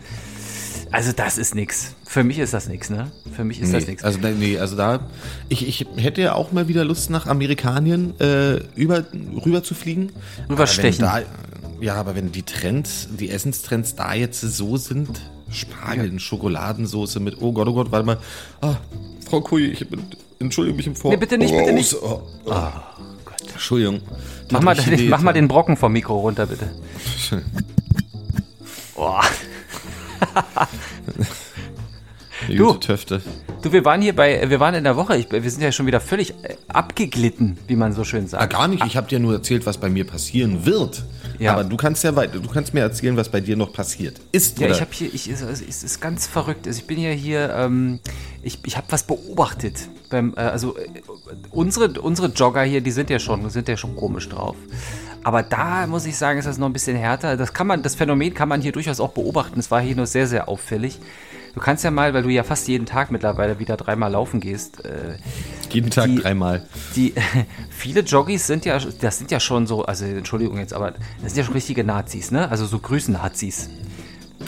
[0.94, 1.96] Also das ist nix.
[2.06, 3.12] Für mich ist das nix, ne?
[3.36, 4.04] Für mich ist das Nee, nix.
[4.04, 5.00] also nee, also da
[5.50, 9.04] ich, ich hätte ja auch mal wieder Lust nach Amerikanien äh, über
[9.44, 10.12] rüber zu fliegen.
[10.52, 11.04] Rüberstechen.
[11.04, 11.26] Aber Da,
[11.82, 15.20] ja, aber wenn die Trends, die Essenstrends da jetzt so sind,
[15.52, 18.18] Spargel in Schokoladensoße mit oh Gott, oh Gott, warte mal.
[18.62, 18.76] Ah,
[19.28, 20.00] Frau Kuj, ich bin,
[20.38, 21.10] entschuldige mich im Vor.
[21.10, 21.96] Nee, bitte nicht, bitte nicht.
[22.04, 22.54] Oh, oh.
[23.52, 24.02] Entschuldigung.
[24.52, 26.70] Mach mal, den, mach mal den Brocken vom Mikro runter, bitte.
[28.96, 29.20] Oh.
[32.50, 32.74] Du.
[32.74, 33.22] Töfte.
[33.62, 35.86] Du, wir waren hier bei, wir waren in der Woche, ich, wir sind ja schon
[35.86, 38.54] wieder völlig äh, abgeglitten, wie man so schön Ah, sagt.
[38.54, 38.84] gar nicht.
[38.86, 41.06] Ich habe dir nur erzählt, was bei mir passieren wird.
[41.40, 41.54] Ja.
[41.54, 44.20] Aber du kannst ja weiter, du kannst mir erzählen, was bei dir noch passiert.
[44.34, 44.76] Ist Ja, oder?
[44.76, 46.68] ich habe hier, ich, es, es ist ganz verrückt.
[46.68, 48.00] Also ich bin ja hier, ähm,
[48.42, 49.88] ich, ich habe was beobachtet.
[50.10, 50.90] Beim, äh, also äh,
[51.52, 54.58] unsere, unsere Jogger hier, die sind ja schon, sind ja schon komisch drauf.
[55.24, 57.38] Aber da muss ich sagen, ist das noch ein bisschen härter.
[57.38, 59.60] Das kann man, das Phänomen kann man hier durchaus auch beobachten.
[59.60, 61.00] Es war hier nur sehr, sehr auffällig.
[61.54, 64.84] Du kannst ja mal, weil du ja fast jeden Tag mittlerweile wieder dreimal laufen gehst,
[64.86, 65.18] äh,
[65.70, 66.66] jeden Tag die- dreimal.
[66.96, 67.14] die
[67.70, 71.38] viele Joggies sind ja, das sind ja schon so, also Entschuldigung jetzt, aber das sind
[71.38, 72.50] ja schon richtige Nazis, ne?
[72.50, 73.70] Also so Grüßen-Nazis.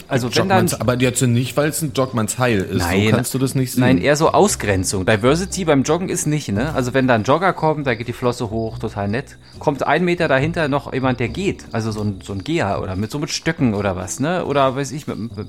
[0.08, 2.82] Also wenn dann, Jogmanns, aber jetzt nicht, weil es ein Jogmanns Heil ist.
[2.82, 3.80] so kannst du das nicht sehen.
[3.80, 5.06] Nein, eher so Ausgrenzung.
[5.06, 6.74] Diversity beim Joggen ist nicht, ne?
[6.74, 9.36] Also wenn da ein Jogger kommt, da geht die Flosse hoch, total nett.
[9.58, 11.64] Kommt ein Meter dahinter noch jemand, der geht.
[11.72, 14.44] Also so ein, so ein Geher oder mit so mit Stöcken oder was, ne?
[14.44, 15.46] Oder weiß ich, mit, mit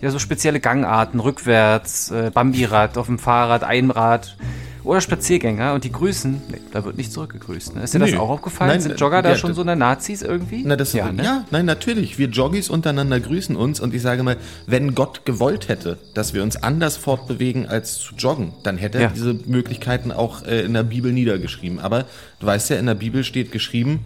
[0.00, 4.36] ja, so spezielle Gangarten, rückwärts, äh, Bambirad auf dem Fahrrad, Einrad
[4.84, 6.42] oder Spaziergänger und die grüßen.
[6.50, 7.74] Nee, da wird nicht zurückgegrüßt.
[7.76, 7.82] Ne?
[7.82, 8.10] Ist dir Nee.
[8.12, 8.70] das auch aufgefallen?
[8.70, 10.62] Nein, Sind Jogger da ja, schon so eine Nazis irgendwie?
[10.64, 11.44] Na, das, ja, ne?
[11.50, 12.18] nein, natürlich.
[12.18, 16.42] Wir Joggies untereinander grüßen uns und ich sage mal, wenn Gott gewollt hätte, dass wir
[16.42, 19.10] uns anders fortbewegen als zu joggen, dann hätte er Ja.
[19.14, 21.78] diese Möglichkeiten auch äh, in der Bibel niedergeschrieben.
[21.78, 22.06] Aber
[22.40, 24.00] du weißt ja, in der Bibel steht geschrieben,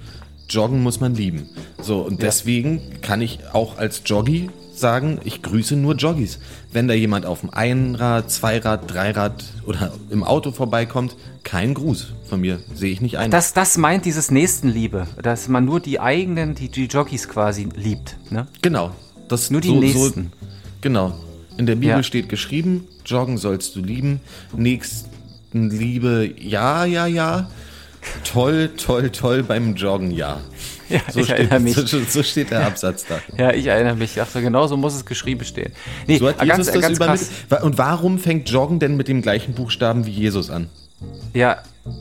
[0.48, 1.48] joggen muss man lieben.
[1.80, 6.38] So, und deswegen kann ich auch als Joggi sagen, ich grüße nur Joggies.
[6.72, 12.40] Wenn da jemand auf dem Einrad, Zweirad, Dreirad oder im Auto vorbeikommt, kein Gruß von
[12.40, 13.30] mir, sehe ich nicht ein.
[13.30, 18.16] Das, das meint dieses Nächstenliebe, dass man nur die eigenen, die, die Jockeys quasi liebt.
[18.30, 18.46] Ne?
[18.62, 18.92] Genau.
[19.28, 20.22] Das Nur die so, Nächsten.
[20.24, 20.46] So,
[20.80, 21.14] genau.
[21.56, 22.02] In der Bibel Ja.
[22.02, 24.20] steht geschrieben, joggen sollst du lieben.
[24.56, 27.48] Nächstenliebe, ja, ja, ja.
[28.24, 30.40] Toll, toll, toll beim Joggen, ja.
[30.94, 31.74] Ja, So, ich steht, erinnere mich.
[31.74, 33.18] so, so steht der Absatz da.
[33.36, 34.20] Ja, ich erinnere mich.
[34.20, 35.72] Ach so, genau so muss es geschrieben stehen.
[36.06, 37.30] Nee, So hat Jesus das ganz übermittelt.
[37.62, 40.68] Und warum fängt Joggen denn mit dem gleichen Buchstaben wie Jesus an?
[41.32, 41.58] Ja,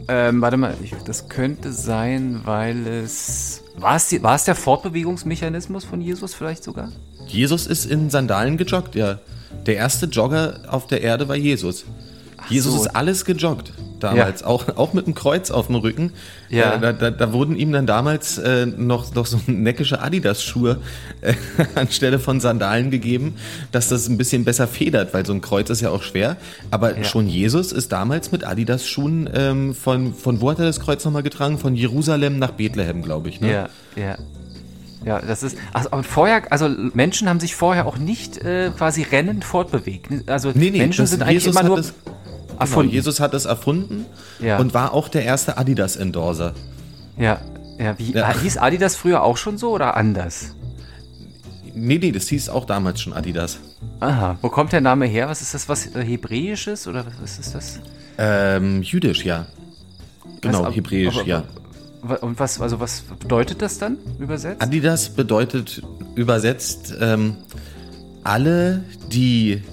[0.07, 3.63] ähm, warte mal, ich, das könnte sein, weil es.
[3.75, 6.91] War es, die, war es der Fortbewegungsmechanismus von Jesus vielleicht sogar?
[7.25, 9.19] Jesus ist in Sandalen gejoggt, ja.
[9.65, 11.85] Der erste Jogger auf der Erde war Jesus.
[12.49, 12.81] Jesus so.
[12.81, 16.11] ist alles gejoggt damals, auch, auch mit einem Kreuz auf dem Rücken.
[16.49, 16.75] Ja.
[16.75, 20.77] Äh, da, da, da wurden ihm dann damals äh, noch, noch so neckische Adidas-Schuhe
[21.21, 21.33] äh,
[21.75, 23.35] anstelle von Sandalen gegeben,
[23.71, 26.37] dass das ein bisschen besser federt, weil so ein Kreuz ist ja auch schwer.
[26.69, 31.03] Aber schon Jesus ist damals mit Adidas-Schuhen ähm, von, von wo hat er das Kreuz
[31.05, 31.57] nochmal getragen?
[31.57, 33.41] Von Jerusalem nach Bethlehem, glaube ich.
[33.41, 33.51] Ne?
[33.51, 34.17] Ja, ja.
[35.05, 35.57] Ja, das ist.
[35.73, 40.07] Also, vorher, also Menschen haben sich vorher auch nicht äh, quasi rennend fortbewegt.
[40.29, 41.83] Also Nee, nee, Menschen das- sind eigentlich Jesus immer nur
[42.63, 42.91] Genau, erfunden.
[42.93, 44.05] Jesus hat es erfunden
[44.39, 44.57] Ja.
[44.59, 46.53] und war auch der erste Adidas-Endorser.
[47.17, 47.39] Ja,
[47.79, 48.25] ja, wie Ja.
[48.29, 50.55] ah, hieß Adidas früher auch schon so oder anders?
[51.75, 53.59] Nee, nee, das hieß auch damals schon Adidas.
[53.99, 55.27] Aha, wo kommt der Name her?
[55.27, 57.79] Was ist das, was äh, Hebräisches oder was ist das?
[58.17, 59.47] Ähm, jüdisch, ja.
[60.41, 61.43] Genau, Was, hebräisch, aber- ja.
[62.21, 64.61] Und was, also was bedeutet das dann übersetzt?
[64.61, 65.81] Adidas bedeutet
[66.15, 67.37] übersetzt ähm,
[68.23, 69.63] alle, die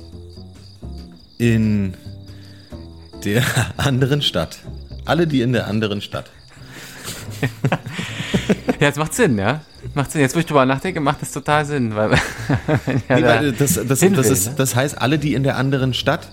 [1.38, 1.94] in
[3.24, 3.42] der
[3.76, 4.58] anderen Stadt.
[5.04, 6.30] Alle, die in der anderen Stadt.
[8.80, 9.60] Ja, jetzt macht Sinn, ja.
[9.94, 10.20] Macht Sinn.
[10.20, 12.12] Jetzt, wo ich drüber nachdenke, macht das total Sinn, weil
[13.08, 14.54] ja, Nee, weil das, das, das, will, ist, ne?
[14.56, 16.28] das heißt, alle, die in der anderen Stadt,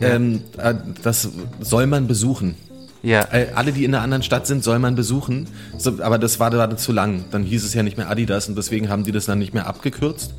[0.00, 1.28] ähm, äh, das
[1.60, 2.56] soll man besuchen.
[3.02, 5.46] ja, Äh, alle, die in einer anderen Stadt sind, soll man besuchen.
[5.78, 7.24] So, aber das war gerade zu lang.
[7.30, 9.66] Dann hieß es ja nicht mehr Adidas und deswegen haben die das dann nicht mehr
[9.66, 10.34] abgekürzt,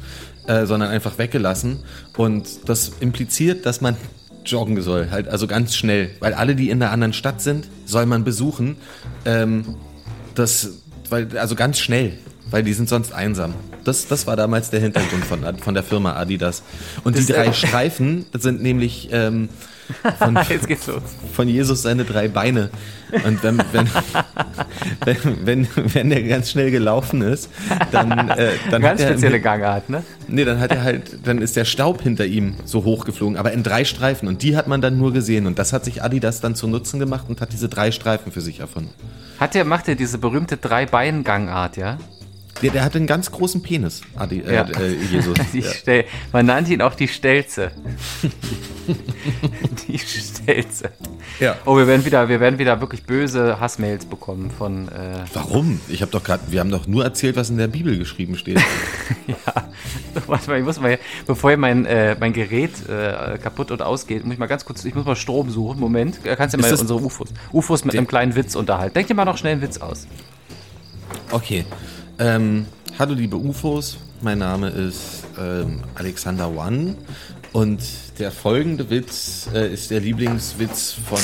[0.48, 1.80] äh, sondern einfach weggelassen.
[2.18, 3.98] Und das impliziert, dass man
[4.46, 8.06] joggen soll, halt also ganz schnell, weil alle, die in einer anderen Stadt sind, soll
[8.06, 8.78] man besuchen.
[9.26, 9.76] Ähm,
[10.36, 12.14] das, weil also ganz schnell,
[12.50, 13.54] weil die sind sonst einsam.
[13.84, 16.64] Das, das war damals der Hintergrund von, von der Firma Adidas.
[17.04, 19.50] Und Das, die drei Streifen das sind nämlich ähm,
[20.20, 21.02] von, jetzt geht's los.
[21.34, 22.70] von Jesus seine drei Beine.
[23.24, 23.90] Und wenn, wenn,
[25.06, 27.50] wenn, wenn, wenn der ganz schnell gelaufen ist,
[27.92, 30.04] dann, äh, dann, Ganz hat er, spezielle Gangart, ne?
[30.28, 33.64] nee, dann hat er halt, dann ist der Staub hinter ihm so hochgeflogen, aber in
[33.64, 34.28] drei Streifen.
[34.28, 35.48] Und die hat man dann nur gesehen.
[35.48, 38.42] Und das hat sich Adidas dann zu Nutzen gemacht und hat diese drei Streifen für
[38.42, 38.92] sich erfunden.
[39.40, 41.98] Hat der, macht er diese berühmte Drei-Bein-Gangart, ja?
[42.62, 44.62] Der, der hatte einen ganz großen Penis, Adi, äh, Ja.
[44.64, 45.38] äh, Jesus.
[45.86, 46.04] Ja.
[46.32, 47.72] Man nannte ihn auch die Stelze.
[49.88, 50.92] die Stelze.
[51.40, 51.58] Ja.
[51.66, 54.88] Oh, wir werden wieder, wir werden wieder wirklich böse Hassmails bekommen von.
[54.88, 55.80] Äh, Warum?
[55.90, 58.58] Ich habe doch gerade, wir haben doch nur erzählt, was in der Bibel geschrieben steht.
[59.28, 59.36] ja,
[60.28, 64.24] warte mal, ich muss mal, bevor hier mein, äh, mein Gerät äh, kaputt und ausgeht,
[64.24, 65.80] muss ich mal ganz kurz, ich muss mal Strom suchen.
[65.80, 68.94] Moment, kannst du mal unsere UFOs, UFOs mit einem kleinen Witz unterhalten.
[68.94, 70.08] Denk dir mal noch schnell einen Witz aus.
[71.32, 71.66] Okay.
[72.20, 72.66] Ähm,
[72.98, 76.96] hallo liebe UFOs, mein Name ist ähm, Alexander One
[77.52, 77.82] und
[78.20, 81.20] der folgende Witz äh, ist der Lieblingswitz von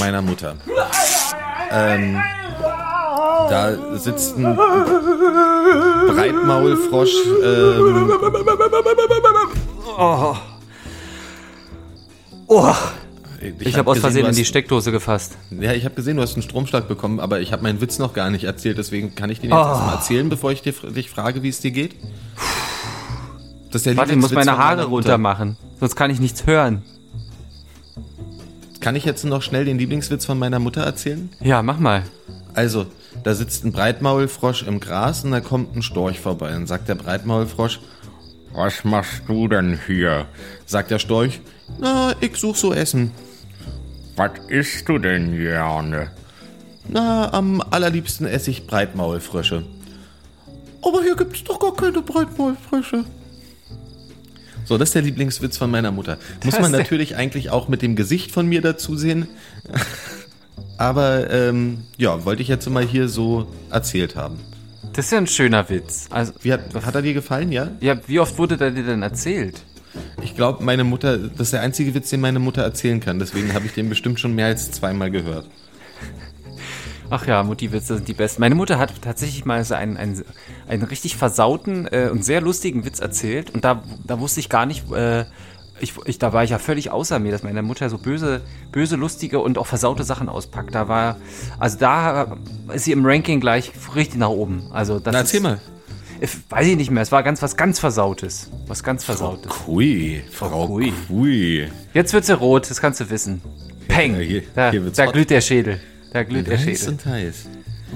[0.00, 0.56] meiner Mutter.
[1.70, 2.20] Ähm,
[3.48, 4.56] Da sitzt ein
[6.08, 7.14] Breitmaulfrosch.
[7.44, 8.12] Ähm,
[12.48, 12.74] Oh,
[13.60, 15.36] ich habe aus gesehen, Versehen in die Steckdose gefasst.
[15.50, 18.12] Ja, ich habe gesehen, du hast einen Stromschlag bekommen, aber ich habe meinen Witz noch
[18.12, 19.62] gar nicht erzählt, deswegen kann ich den jetzt Oh.
[19.68, 21.96] erstmal erzählen, bevor ich dir, dich frage, wie es dir geht.
[23.70, 26.82] Das ist Warte, ich muss meine Haare runter machen, sonst kann ich nichts hören.
[28.80, 31.30] Kann ich jetzt noch schnell den Lieblingswitz von meiner Mutter erzählen?
[31.40, 32.02] Ja, mach mal.
[32.54, 32.86] Also,
[33.22, 36.96] da sitzt ein Breitmaulfrosch im Gras und da kommt ein Storch vorbei und sagt der
[36.96, 37.80] Breitmaulfrosch,
[38.52, 40.26] was machst du denn hier?
[40.66, 41.40] Sagt der Storch,
[41.78, 43.12] na, ich such so Essen.
[44.22, 46.12] Was isst du denn gerne?
[46.88, 49.64] Na, am allerliebsten esse ich Breitmaulfrösche.
[50.80, 53.04] Aber hier gibt's doch gar keine Breitmaulfrösche.
[54.64, 56.18] So, das ist der Lieblingswitz von meiner Mutter.
[56.44, 59.26] Muss Das man natürlich eigentlich auch mit dem Gesicht von mir dazu sehen.
[60.78, 64.38] Aber ähm, ja, wollte ich jetzt mal hier so erzählt haben.
[64.92, 66.06] Das ist ja ein schöner Witz.
[66.10, 67.72] Also, Wie hat, hat er dir gefallen, ja?
[67.80, 69.62] ja, wie oft wurde der dir denn erzählt?
[70.22, 73.18] Ich glaube, meine Mutter, das ist der einzige Witz, den meine Mutter erzählen kann.
[73.18, 75.46] Deswegen habe ich den bestimmt schon mehr als zweimal gehört.
[77.10, 78.40] Ach ja, Mutti-Witze sind die besten.
[78.40, 80.24] Meine Mutter hat tatsächlich mal so einen, einen,
[80.66, 83.50] einen richtig versauten äh, und sehr lustigen Witz erzählt.
[83.50, 85.26] Und da, da wusste ich gar nicht, äh,
[85.78, 88.96] ich, ich, da war ich ja völlig außer mir, dass meine Mutter so böse, böse,
[88.96, 90.74] lustige und auch versaute Sachen auspackt.
[90.74, 91.18] Da war,
[91.58, 92.38] also da
[92.72, 94.68] ist sie im Ranking gleich richtig nach oben.
[94.72, 95.60] Also das Na, erzähl ist, mal.
[96.50, 97.02] Weiß ich nicht mehr.
[97.02, 98.48] Es war ganz was ganz Versautes.
[98.66, 99.50] Was ganz Versautes.
[99.50, 100.92] Kui, Frau Kui.
[101.08, 101.68] Kui.
[101.94, 103.42] Jetzt wird sie rot, das kannst du wissen.
[103.88, 104.14] Peng!
[104.14, 105.80] Ja, hier- da hier da glüht der Schädel.
[106.12, 106.88] Da glüht der Heiß Schädel.
[106.90, 107.46] und heiß.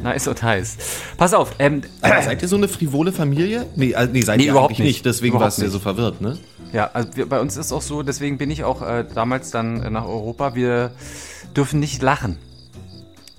[0.02, 0.76] Nice und heiß.
[1.16, 3.66] Pass auf, ähm, Aber seid ihr so eine frivole Familie?
[3.76, 4.80] Nee, äh, nee seid Nee, ihr überhaupt nicht.
[4.80, 5.06] nicht.
[5.06, 6.36] Deswegen Überhaupt warst du ja so verwirrt, ne?
[6.72, 9.82] Ja, also wir, bei uns ist auch so, deswegen bin ich auch äh, damals dann
[9.82, 10.54] äh, nach Europa.
[10.54, 10.90] Wir
[11.56, 12.36] dürfen nicht lachen.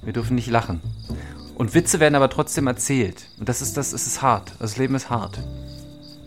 [0.03, 0.81] Wir dürfen nicht lachen.
[1.57, 3.25] Und Witze werden aber trotzdem erzählt.
[3.39, 4.51] Und das ist das, es ist hart.
[4.59, 5.39] Das Leben ist hart.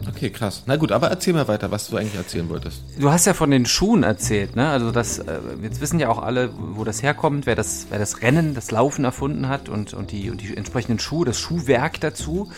[0.09, 0.63] Okay, krass.
[0.67, 2.83] Na gut, aber erzähl mal weiter, was du eigentlich erzählen wolltest.
[2.99, 4.69] Du hast ja von den Schuhen erzählt, ne?
[4.71, 8.23] Also das, äh, jetzt wissen ja auch alle, wo das herkommt, wer das, wer das
[8.23, 12.51] Rennen, das Laufen erfunden hat und, und, die, und die entsprechenden Schuhe, das Schuhwerk dazu.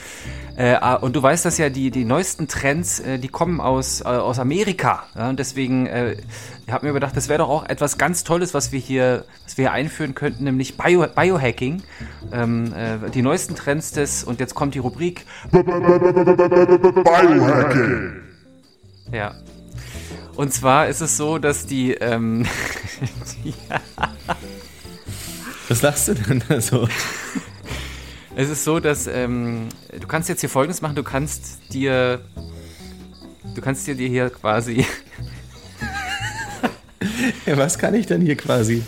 [0.56, 4.02] Äh, ah, und du weißt, dass ja die, die neuesten Trends, äh, die kommen aus,
[4.02, 5.04] äh, aus Amerika.
[5.16, 5.28] Ja?
[5.30, 6.16] Und deswegen äh,
[6.66, 9.58] ich habe mir gedacht, das wäre doch auch etwas ganz Tolles, was wir hier, was
[9.58, 11.82] wir hier einführen könnten, nämlich Bio, Biohacking.
[12.32, 15.26] Ähm, äh, die neuesten Trends des, und jetzt kommt die Rubrik.
[17.34, 18.12] Biohacking.
[19.12, 19.34] Ja.
[20.36, 22.46] Und zwar ist es so, dass die, ähm,
[25.68, 26.88] Was lachst du denn da so?
[28.34, 29.68] Es ist so, dass ähm,
[29.98, 30.96] du kannst jetzt hier Folgendes machen.
[30.96, 32.20] Du kannst dir,
[33.54, 34.86] du kannst dir, dir hier quasi,
[37.46, 38.82] Ja, was kann ich denn hier quasi?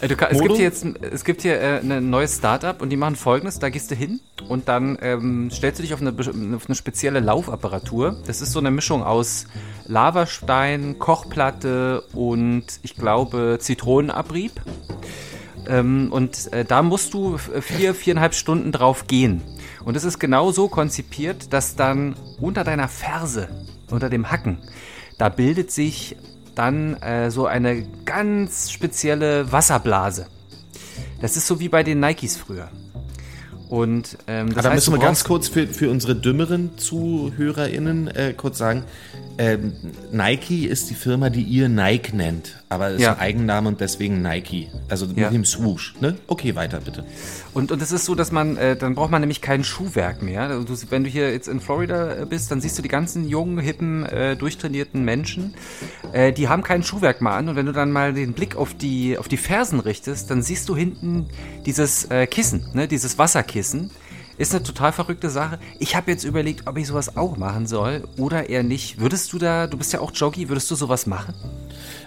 [0.00, 2.90] äh, du, kann- es gibt hier jetzt, es gibt hier äh, ein neues Startup und
[2.90, 3.58] die machen Folgendes.
[3.58, 7.20] Da gehst du hin und dann ähm, stellst du dich auf eine, auf eine spezielle
[7.20, 8.20] Laufapparatur.
[8.26, 9.46] Das ist so eine Mischung aus
[9.86, 14.60] Lavastein, Kochplatte und ich glaube Zitronenabrieb.
[15.68, 19.40] Ähm, und äh, da musst du vier, viereinhalb Stunden drauf gehen.
[19.84, 23.48] Und es ist genau so konzipiert, dass dann unter deiner Ferse,
[23.88, 24.58] unter dem Hacken,
[25.16, 26.16] da bildet sich
[26.56, 30.26] dann äh, so eine ganz spezielle Wasserblase.
[31.20, 32.68] Das ist so wie bei den Nikes früher.
[33.70, 38.08] Und ähm, das Aber da heißt, müssen wir ganz kurz für, für unsere dümmeren ZuhörerInnen
[38.08, 38.82] äh, kurz sagen,
[39.38, 39.72] ähm,
[40.12, 43.12] Nike ist die Firma, die ihr Nike nennt, aber es Ja.
[43.12, 44.68] ist ein Eigenname und deswegen Nike.
[44.88, 45.26] Also Ja.
[45.26, 46.16] mit dem Swoosh, ne?
[46.26, 47.04] Okay, weiter bitte.
[47.54, 50.42] Und, und es ist so, dass man, äh, dann braucht man nämlich kein Schuhwerk mehr.
[50.42, 53.26] Also Du, wenn du hier jetzt in Florida äh, bist, dann siehst du die ganzen
[53.28, 55.54] jungen, hippen, äh, durchtrainierten Menschen,
[56.12, 57.48] äh, die haben kein Schuhwerk mehr an.
[57.48, 60.68] Und wenn du dann mal den Blick auf die, auf die Fersen richtest, dann siehst
[60.68, 61.26] du hinten
[61.66, 63.90] dieses äh, Kissen, ne, dieses Wasserkissen.
[64.40, 65.58] Ist eine total verrückte Sache.
[65.78, 68.98] Ich habe jetzt überlegt, ob ich sowas auch machen soll oder eher nicht.
[68.98, 71.34] Würdest du da, du bist ja auch Joggy, würdest du sowas machen?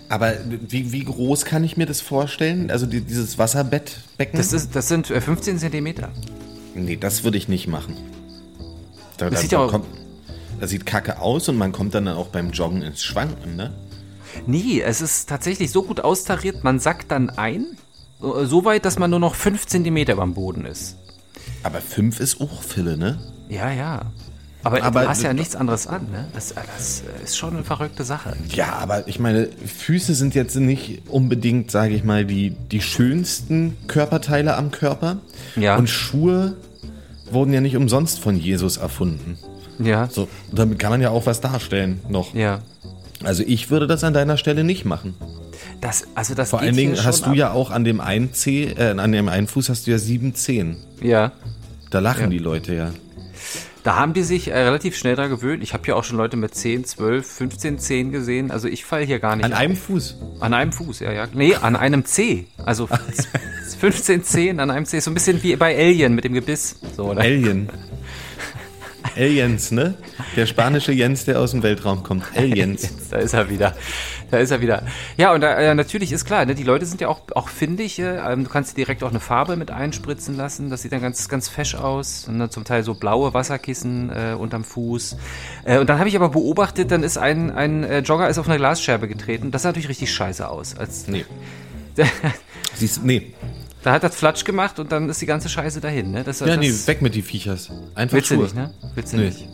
[0.09, 0.33] Aber
[0.67, 2.71] wie, wie groß kann ich mir das vorstellen?
[2.71, 4.35] Also die, dieses Wasserbettbecken?
[4.35, 6.09] Das, ist, das sind äh, 15 Zentimeter.
[6.73, 7.95] nee, das würde ich nicht machen.
[9.17, 9.85] Da, Das da, sieht da kommt,
[10.59, 13.73] das sieht kacke aus und man kommt dann auch beim Joggen ins Schwanken, ne?
[14.47, 17.77] Nee, es ist tatsächlich so gut austariert, man sackt dann ein,
[18.23, 20.97] äh, so weit, dass man nur noch 5 cm am Boden ist.
[21.63, 23.17] Aber fünf ist auch Fille, ne?
[23.49, 24.01] Ja, ja.
[24.65, 26.27] Aber, Aber- du hast ja nichts anderes an, ne?
[26.33, 28.33] Das, das ist schon eine verrückte Sache.
[28.49, 33.75] Ja, aber ich meine, Füße sind jetzt nicht unbedingt, sage ich mal, die, die schönsten
[33.87, 35.17] Körperteile am Körper.
[35.57, 35.75] Ja.
[35.77, 36.55] Und Schuhe
[37.29, 39.37] wurden ja nicht umsonst von Jesus erfunden.
[39.79, 40.07] Ja.
[40.09, 42.33] So, damit kann man ja auch was darstellen noch.
[42.33, 42.59] Ja.
[43.23, 45.15] Also ich würde das an deiner Stelle nicht machen.
[45.81, 47.35] Das, also das Vor allen Dingen hast du ab.
[47.35, 50.35] ja auch an dem einen Zeh, äh, an dem einen Fuß hast du ja sieben
[50.35, 50.77] Zehen.
[51.01, 51.31] Ja.
[51.93, 52.27] Da lachen Ja.
[52.27, 52.91] die Leute ja.
[53.83, 55.61] Da haben die sich äh, relativ schnell dran gewöhnt.
[55.61, 58.49] Ich habe ja auch schon Leute mit 10, 12, 15 Zehen gesehen.
[58.49, 60.17] Also ich falle hier gar nicht An einem Fuß.
[60.39, 61.27] An einem Fuß, ja, ja.
[61.33, 62.47] Nee, an einem C.
[62.65, 62.87] Also
[63.79, 64.99] 15 Zehen an einem C.
[65.01, 66.77] So ein bisschen wie bei Alien mit dem Gebiss.
[66.95, 67.21] So, oder?
[67.21, 67.69] Alien.
[69.15, 69.95] Aliens, ne?
[70.35, 72.23] Der spanische Jens, der aus dem Weltraum kommt.
[72.35, 72.89] Aliens.
[73.11, 73.75] Da ist er wieder.
[74.31, 74.83] Da ist er wieder.
[75.17, 77.99] Ja, und da, äh, natürlich ist klar, ne, die Leute sind ja auch, auch findig.
[77.99, 80.69] Äh, ähm, du kannst dir direkt auch eine Farbe mit einspritzen lassen.
[80.69, 82.27] Das sieht dann ganz, ganz fesch aus.
[82.27, 85.17] Und dann zum Teil so blaue Wasserkissen äh, unterm Fuß.
[85.65, 88.47] Äh, und dann habe ich aber beobachtet, dann ist ein, ein äh, Jogger ist auf
[88.47, 89.51] eine Glasscherbe getreten.
[89.51, 90.75] Das sah natürlich richtig scheiße aus.
[90.77, 91.25] Als, Nee.
[92.75, 93.33] Siehst, nee.
[93.83, 96.11] Da hat das Flatsch gemacht und dann ist die ganze Scheiße dahin.
[96.11, 96.23] Ne?
[96.23, 97.69] Das, Ja, das, nee, weg mit die Viechers.
[97.95, 98.43] Einfach Willst du Schuhe.
[98.45, 98.73] nicht, ne?
[98.95, 99.25] Willst du Nee.
[99.25, 99.47] nicht.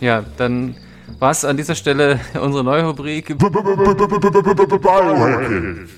[0.00, 0.74] Ja, dann
[1.18, 3.38] war es an dieser Stelle unsere neue Rubrik.
[4.78, 5.88] Biohacking.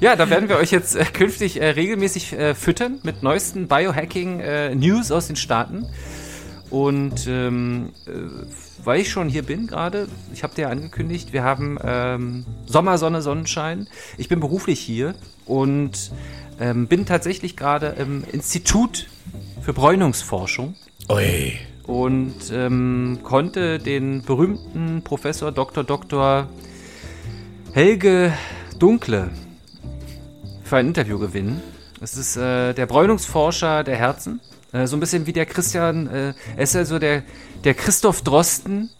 [0.00, 0.16] Ja.
[0.16, 5.28] da werden wir euch jetzt äh, künftig äh, regelmäßig äh, füttern mit neuesten Biohacking-News aus
[5.28, 5.86] den Staaten.
[6.70, 8.10] Und ähm, äh,
[8.84, 12.98] weil ich schon hier bin gerade, ich habe dir ja angekündigt, wir haben ähm, Sommer,
[12.98, 13.86] Sonne, Sonnenschein.
[14.18, 15.14] Ich bin beruflich hier
[15.46, 16.10] und
[16.60, 19.06] ähm, bin tatsächlich gerade im Institut
[19.62, 20.74] für Bräunungsforschung
[21.10, 21.58] Ui.
[21.86, 25.84] Und ähm, konnte den berühmten Professor Dr.
[25.84, 26.48] Dr.
[27.72, 28.32] Helge
[28.78, 29.30] Dunkle
[30.64, 31.62] für ein Interview gewinnen.
[32.00, 34.40] Es ist äh, der Bräunungsforscher der Herzen.
[34.72, 37.22] Äh, so ein bisschen wie der Christian, äh, er ist ja so der,
[37.64, 38.90] der Christoph Drosten,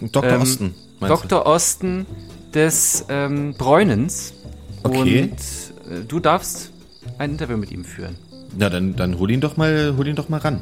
[0.00, 0.30] Dr.
[0.30, 0.74] Ähm, Osten.
[1.00, 1.46] Dr.
[1.46, 2.06] Osten
[2.54, 4.34] des ähm, Bräunens.
[4.82, 5.22] Okay.
[5.22, 6.72] Und äh, du darfst
[7.18, 8.16] ein Interview mit ihm führen.
[8.30, 8.56] Du?
[8.58, 10.60] Na, dann, dann hol ihn doch mal, hol ihn doch mal ran.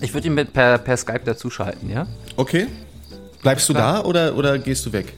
[0.00, 2.06] Ich würde ihn mit per, per Skype dazuschalten, ja?
[2.36, 2.66] Okay.
[3.42, 5.12] Bleibst du da oder, oder gehst du weg?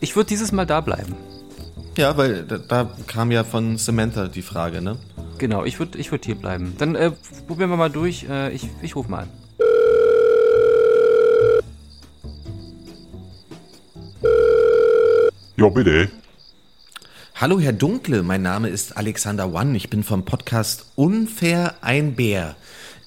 [0.00, 1.14] Ich würde dieses Mal da bleiben.
[1.96, 4.98] Ja, weil da, da kam ja von Samantha die Frage, ne?
[5.38, 6.74] Genau, ich würde ich würd hier bleiben.
[6.78, 7.10] Dann äh,
[7.46, 8.26] probieren wir mal durch.
[8.28, 9.28] Äh, ich ich rufe mal an.
[15.56, 16.10] Ja, bitte.
[17.34, 19.76] Hallo Herr Dunkle, mein Name ist Alexander One.
[19.76, 22.56] Ich bin vom Podcast Unfair ein Bär.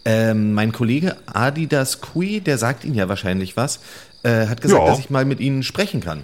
[0.06, 3.80] Ähm, mein Kollege Adidas Kui, der sagt Ihnen ja wahrscheinlich was,
[4.24, 4.88] äh, hat gesagt, Ja.
[4.90, 6.24] dass ich mal mit Ihnen sprechen kann.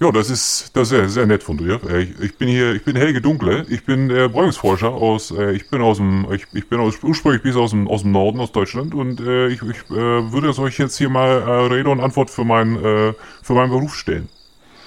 [0.00, 1.80] Ja, das ist, das ist sehr, sehr nett von dir.
[1.90, 3.66] Äh, Ich, ich bin hier, ich bin Helge Dunkle.
[3.68, 7.42] Ich bin äh, Bräunungsforscher aus, äh, ich bin aus dem, ich, ich bin aus, ursprünglich
[7.42, 10.56] bin ich aus dem, aus dem Norden, aus Deutschland und äh, ich, ich äh, würde
[10.56, 13.12] euch jetzt hier mal äh, Rede und Antwort für meinen, äh,
[13.42, 14.28] für meinen Beruf stellen.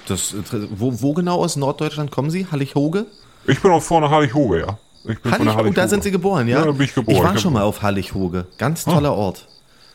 [0.08, 0.34] Das,
[0.70, 2.46] wo, wo genau aus Norddeutschland kommen Sie?
[2.50, 3.04] Hallig-Hoge?
[3.46, 4.78] Ich bin auch vorne Hallig-Hoge, ja.
[5.04, 6.60] Ich bin von Hallig, oh, da sind Sie geboren, ja?
[6.60, 7.16] Ja, da bin ich geboren.
[7.16, 8.46] Ich war Ich schon mal auf Hallig-Hoge.
[8.58, 9.48] Ganz toller Ort.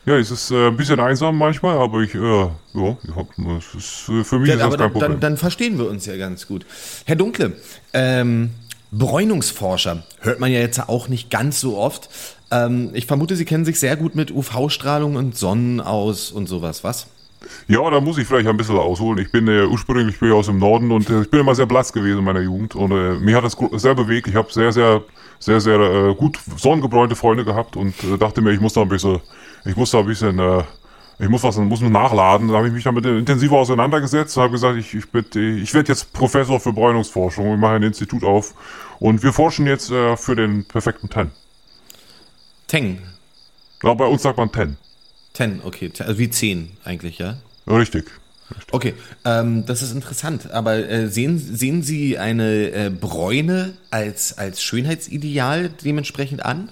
[0.04, 2.50] Ja, es ist äh, ein bisschen einsam manchmal, aber ich, äh, ja,
[3.58, 5.10] es ist, äh, für mich Ja, ist aber das kein dann, Problem.
[5.12, 6.64] dann, dann verstehen wir uns ja ganz gut.
[7.04, 7.52] Herr Dunkle,
[7.92, 8.50] ähm,
[8.90, 12.08] Bräunungsforscher hört man ja jetzt auch nicht ganz so oft.
[12.50, 16.84] Ähm, ich vermute, Sie kennen sich sehr gut mit UV-Strahlung und Sonnen aus und sowas,
[16.84, 17.06] was?
[17.66, 19.18] Ja, da muss ich vielleicht ein bisschen ausholen.
[19.24, 21.66] Ich bin äh, ursprünglich bin ich aus dem Norden und äh, ich bin immer sehr
[21.66, 24.26] blass gewesen in meiner Jugend und äh, mich hat das sehr bewegt.
[24.28, 25.02] Ich habe sehr, sehr,
[25.38, 28.88] sehr, sehr äh, gut sonnengebräunte Freunde gehabt und äh, dachte mir, ich muss da ein
[28.88, 29.20] bisschen,
[29.64, 30.62] ich muss da ein bisschen, äh,
[31.20, 32.48] ich muss was, muss nachladen.
[32.48, 35.24] Da habe ich mich damit intensiver auseinandergesetzt und habe gesagt, ich, ich, bin-
[35.62, 37.54] ich werde jetzt Professor für Bräunungsforschung.
[37.54, 38.54] Ich mache ein Institut auf
[38.98, 41.30] und wir forschen jetzt äh, für den perfekten Ten.
[42.66, 43.00] Teng.
[43.82, 44.76] Ja, bei uns sagt man Ten.
[45.38, 45.88] Ten, okay.
[45.90, 47.36] Ten, also wie zehn eigentlich, ja?
[47.64, 48.06] Ja, Richtig.
[48.72, 50.50] Okay, ähm, das ist interessant.
[50.50, 56.70] Aber äh, sehen, sehen Sie eine äh, Bräune als, als Schönheitsideal dementsprechend an?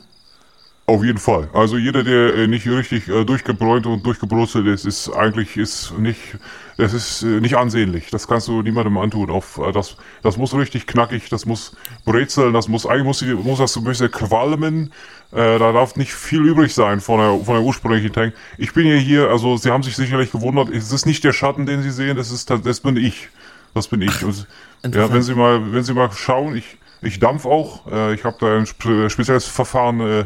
[0.88, 1.48] Auf jeden Fall.
[1.52, 6.38] Also jeder, der äh, nicht richtig äh, durchgebräunt und durchgebrutzelt ist, ist eigentlich ist nicht,
[6.76, 8.10] das ist äh, nicht ansehnlich.
[8.10, 9.28] Das kannst du niemandem antun.
[9.28, 13.72] Auf das, das muss richtig knackig, das muss brezeln, das muss eigentlich muss, muss das
[13.72, 14.92] so ein bisschen qualmen.
[15.32, 18.34] Äh, da darf nicht viel übrig sein von der von der ursprünglichen Tank.
[18.56, 20.68] Ich bin ja hier, also Sie haben sich sicherlich gewundert.
[20.68, 23.28] Es ist nicht der Schatten, den Sie sehen, das ist das bin ich.
[23.74, 24.24] Das bin ich.
[24.24, 24.46] Und,
[24.84, 27.86] ja, wenn Sie mal, wenn Sie mal schauen, ich ich dampf auch.
[27.90, 30.24] Äh, ich habe da ein spe spezielles Verfahren äh,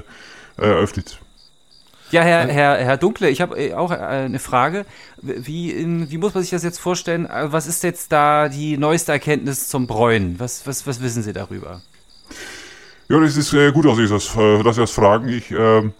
[0.60, 1.20] eröffnet.
[2.10, 4.84] Ja, Herr, Herr, Herr Dunkle, ich habe äh, auch äh, eine Frage.
[5.22, 5.74] Wie,
[6.10, 7.26] wie muss man sich das jetzt vorstellen?
[7.26, 10.34] Äh, Was ist jetzt da die neueste Erkenntnis zum Bräunen?
[10.38, 11.82] Was, was, was wissen Sie darüber?
[13.08, 15.28] Ja, das ist äh, gut, dass Sie das, äh, dass Sie das fragen.
[15.28, 15.92] Ich, ähm,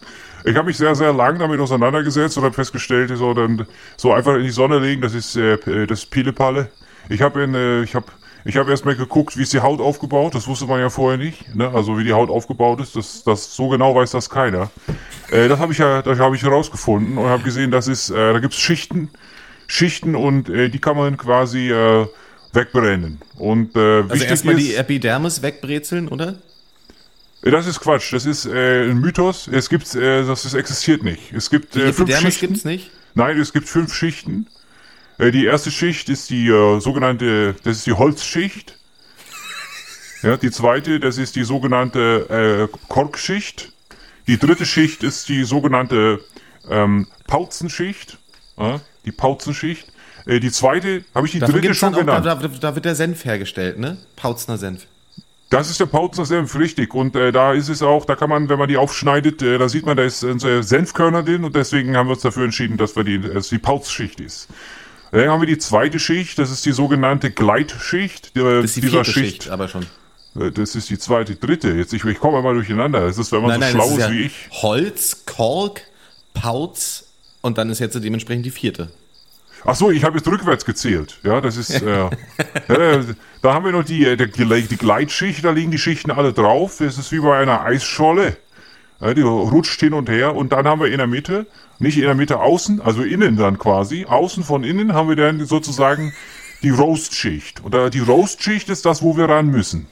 [0.44, 4.34] ich habe mich sehr, sehr lang damit auseinandergesetzt und habe festgestellt, so, dann, so einfach
[4.34, 6.70] in die Sonne legen, das ist äh, das ist Pillepalle.
[7.08, 8.06] Ich habe äh, ich habe
[8.44, 10.34] ich habe erstmal geguckt, wie ist die Haut aufgebaut.
[10.34, 11.54] Das wusste man ja vorher nicht.
[11.54, 11.68] Ne?
[11.72, 14.70] Also wie die Haut aufgebaut ist, das, das so genau weiß das keiner.
[15.30, 18.32] Äh, das habe ich ja, das habe ich herausgefunden und habe gesehen, das ist, äh,
[18.32, 19.10] da gibt's Schichten,
[19.66, 22.06] Schichten und äh, die kann man quasi äh,
[22.52, 23.20] wegbrennen.
[23.36, 26.38] Und äh, Also wichtig erstmal die Epidermis wegbrezeln, oder?
[27.42, 29.48] Das ist Quatsch, das ist äh, ein Mythos.
[29.48, 31.32] Es gibt, äh, das, das existiert nicht.
[31.32, 32.46] Es gibt Die äh, fünf Epidermis Schichten.
[32.48, 32.90] gibt's nicht?
[33.14, 34.46] Nein, es gibt fünf Schichten.
[35.20, 38.76] Äh, die erste Schicht ist die äh, sogenannte, das ist die Holzschicht.
[40.22, 43.72] Ja, die zweite, das ist die sogenannte äh, Korkschicht.
[44.26, 46.20] Die dritte Schicht ist die sogenannte
[46.68, 48.18] ähm, Pauzenschicht.
[48.58, 49.90] Ja, die Pauzenschicht.
[50.26, 52.26] Äh, die zweite, habe ich die Dafür dritte schon auch, genannt.
[52.26, 53.96] da, da, da wird der Senf hergestellt, ne?
[54.16, 54.86] Pautzner Senf.
[55.48, 56.94] Das ist der Pauzner Senf, richtig.
[56.94, 59.68] Und äh, da ist es auch, da kann man, wenn man die aufschneidet, äh, da
[59.68, 62.94] sieht man, da ist äh, Senfkörner drin und deswegen haben wir uns dafür entschieden, dass
[62.94, 64.48] wir die, dass die Pauzschicht ist.
[65.12, 68.36] Dann haben wir die zweite Schicht, das ist die sogenannte Gleitschicht.
[68.36, 69.86] Die, Das ist die dieser vierte Schicht, aber schon.
[70.38, 71.70] Äh, Das ist die zweite, dritte.
[71.72, 73.00] Jetzt, ich, ich komme mal durcheinander.
[73.00, 74.32] Das ist, wenn man so das schlau ist ja wie ich.
[74.50, 75.82] Holz, Kork,
[76.34, 78.90] Pauz und dann ist jetzt dementsprechend die vierte.
[79.64, 81.18] Ach so, ich habe jetzt rückwärts gezählt.
[81.22, 82.10] Ja, das ist, äh, ja,
[83.42, 86.76] da haben wir noch die, äh, die, die Gleitschicht, da liegen die Schichten alle drauf.
[86.78, 88.36] Das ist wie bei einer Eisscholle.
[89.00, 91.46] Die rutscht hin und her und dann haben wir in der Mitte,
[91.78, 95.46] nicht in der Mitte außen, also innen dann quasi, außen von innen haben wir dann
[95.46, 96.12] sozusagen
[96.62, 97.64] die Roastschicht.
[97.64, 99.86] Und die Roastschicht ist das, wo wir ran müssen.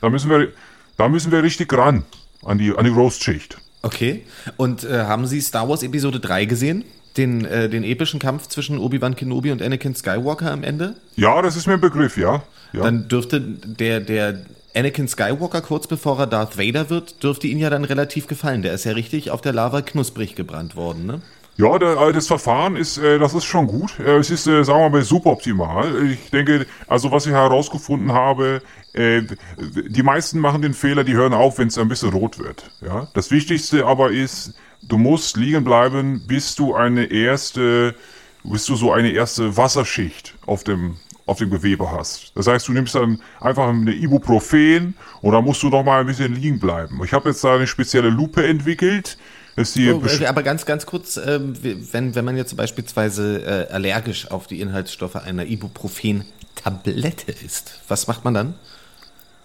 [0.00, 0.48] Da müssen wir,
[0.96, 2.04] da müssen wir richtig ran
[2.44, 3.58] an die, an die Roastschicht.
[3.82, 4.24] Okay.
[4.56, 6.84] Und äh, haben Sie Star Wars Episode 3 gesehen?
[7.16, 10.96] Den, äh, den epischen Kampf zwischen Obi-Wan Kenobi und Anakin Skywalker am Ende?
[11.16, 12.42] Ja, das ist mir ein Begriff, ja.
[12.72, 12.82] ja.
[12.82, 14.40] Dann dürfte der, der
[14.78, 18.62] Anakin Skywalker, kurz bevor er Darth Vader wird, dürfte ihn ja dann relativ gefallen.
[18.62, 21.20] Der ist ja richtig auf der Lava knusprig gebrannt worden, ne?
[21.56, 23.98] Ja, der, das Verfahren ist, äh, das ist schon gut.
[23.98, 26.06] Äh, es ist, äh, sagen wir mal, suboptimal.
[26.06, 28.62] Ich denke, also was ich herausgefunden habe,
[28.94, 32.70] die meisten machen den Fehler, die hören auf, wenn es ein bisschen rot wird.
[32.80, 37.94] Ja, das Wichtigste aber ist, du musst liegen bleiben, bis du eine erste,
[38.42, 40.96] bis du so eine erste Wasserschicht auf dem
[41.28, 42.32] auf dem Gewebe hast.
[42.34, 46.06] Das heißt, du nimmst dann einfach eine Ibuprofen und dann musst du noch mal ein
[46.06, 47.00] bisschen liegen bleiben.
[47.04, 49.18] Ich habe jetzt da eine spezielle Lupe entwickelt.
[49.56, 53.72] Ist die Oh, äh, aber ganz, ganz kurz, ähm, wenn, wenn man jetzt beispielsweise äh,
[53.72, 58.54] allergisch auf die Inhaltsstoffe einer Ibuprofen-Tablette ist, was macht man dann?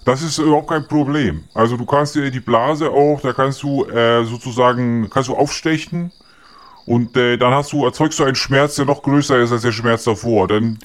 [0.05, 1.45] Das ist überhaupt kein Problem.
[1.53, 6.11] Also du kannst dir die Blase auch, da kannst du äh, sozusagen, kannst du aufstechen
[6.86, 9.71] und äh, dann hast du, erzeugst du einen Schmerz, der noch größer ist als der
[9.71, 10.47] Schmerz davor.
[10.47, 10.79] Dann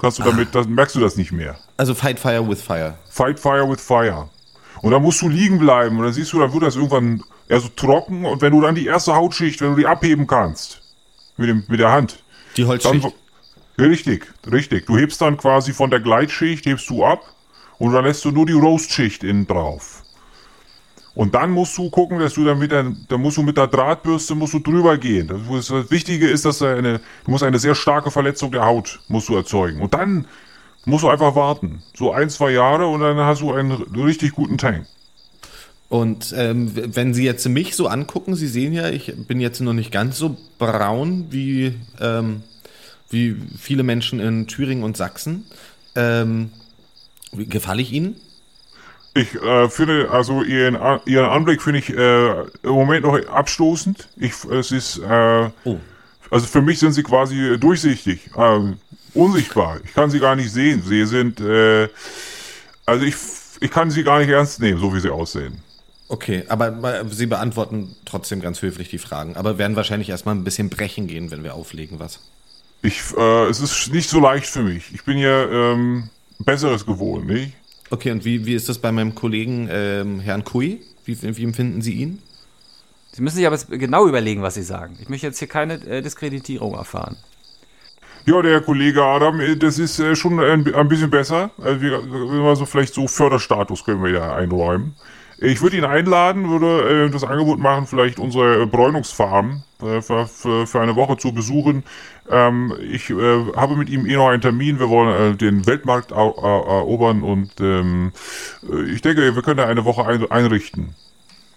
[0.00, 1.56] kannst du damit, dann merkst du das nicht mehr.
[1.76, 2.94] Also Fight Fire with Fire.
[3.08, 4.28] Fight Fire with Fire.
[4.82, 7.60] Und dann musst du liegen bleiben und dann siehst du, dann wird das irgendwann eher
[7.60, 10.80] so trocken und wenn du dann die erste Hautschicht, wenn du die abheben kannst,
[11.36, 12.22] mit, dem, mit der Hand,
[12.56, 13.04] Die Holzschicht.
[13.04, 14.86] dann, richtig, richtig.
[14.86, 17.20] Du hebst dann quasi von der Gleitschicht, hebst du ab
[17.78, 19.99] und dann lässt du nur die Roastschicht innen drauf.
[21.14, 23.66] Und dann musst du gucken, dass du dann mit der, dann musst du mit der
[23.66, 25.28] Drahtbürste musst du drüber gehen.
[25.28, 29.00] Das, das Wichtige ist, dass da eine, du musst eine sehr starke Verletzung der Haut
[29.08, 29.80] musst du erzeugen.
[29.80, 30.26] Und dann
[30.84, 31.82] musst du einfach warten.
[31.96, 34.86] So ein, zwei Jahre und dann hast du einen richtig guten Tank.
[35.88, 39.72] Und ähm, wenn Sie jetzt mich so angucken, Sie sehen ja, ich bin jetzt noch
[39.72, 42.44] nicht ganz so braun wie, ähm,
[43.10, 45.46] wie viele Menschen in Thüringen und Sachsen.
[45.96, 46.50] Ähm,
[47.32, 48.20] gefalle ich Ihnen?
[49.14, 52.30] Ich äh, finde, also ihren, ihren Anblick finde ich äh,
[52.62, 54.08] im Moment noch abstoßend.
[54.16, 55.78] Ich, es ist, äh, Oh.
[56.30, 58.60] also für mich sind sie quasi durchsichtig, äh,
[59.14, 59.80] unsichtbar.
[59.84, 60.82] Ich kann sie gar nicht sehen.
[60.86, 61.88] Sie sind, äh,
[62.86, 63.16] also ich,
[63.60, 65.60] ich kann sie gar nicht ernst nehmen, so wie sie aussehen.
[66.08, 70.42] Okay, aber aber Sie beantworten trotzdem ganz höflich die Fragen, aber werden wahrscheinlich erstmal ein
[70.42, 72.18] bisschen brechen gehen, wenn wir auflegen, was?
[72.82, 74.92] Ich, äh, es ist nicht so leicht für mich.
[74.92, 77.52] Ich bin ja ähm, Besseres gewohnt, nicht?
[77.90, 80.80] Okay, und wie, wie ist das bei meinem Kollegen ähm, Herrn Kui?
[81.04, 82.22] Wie, wie empfinden Sie ihn?
[83.12, 84.96] Sie müssen sich aber genau überlegen, was Sie sagen.
[85.00, 87.16] Ich möchte jetzt hier keine äh, Diskreditierung erfahren.
[88.26, 91.50] Ja, der Kollege Adam, äh, das ist äh, schon ein, ein bisschen besser.
[91.58, 94.94] Also wir, wir so vielleicht so Förderstatus können wir ja einräumen.
[95.42, 100.80] Ich würde ihn einladen, würde äh, das Angebot machen, vielleicht unsere Bräunungsfarm äh, für, für,
[100.80, 101.82] eine Woche zu besuchen.
[102.30, 104.78] Ähm, ich äh, habe mit ihm eh noch einen Termin.
[104.78, 108.12] Wir wollen äh, den Weltmarkt erobern und ähm,
[108.70, 110.94] äh, ich denke, wir können da eine Woche ein, einrichten.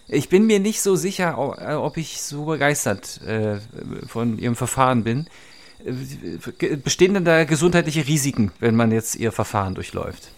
[0.08, 3.20] Ich bin mir nicht so sicher, äh, ob ich so begeistert
[4.06, 5.26] von Ihrem Verfahren bin.
[6.82, 10.30] Bestehen denn da gesundheitliche Risiken, wenn man jetzt Ihr Verfahren durchläuft?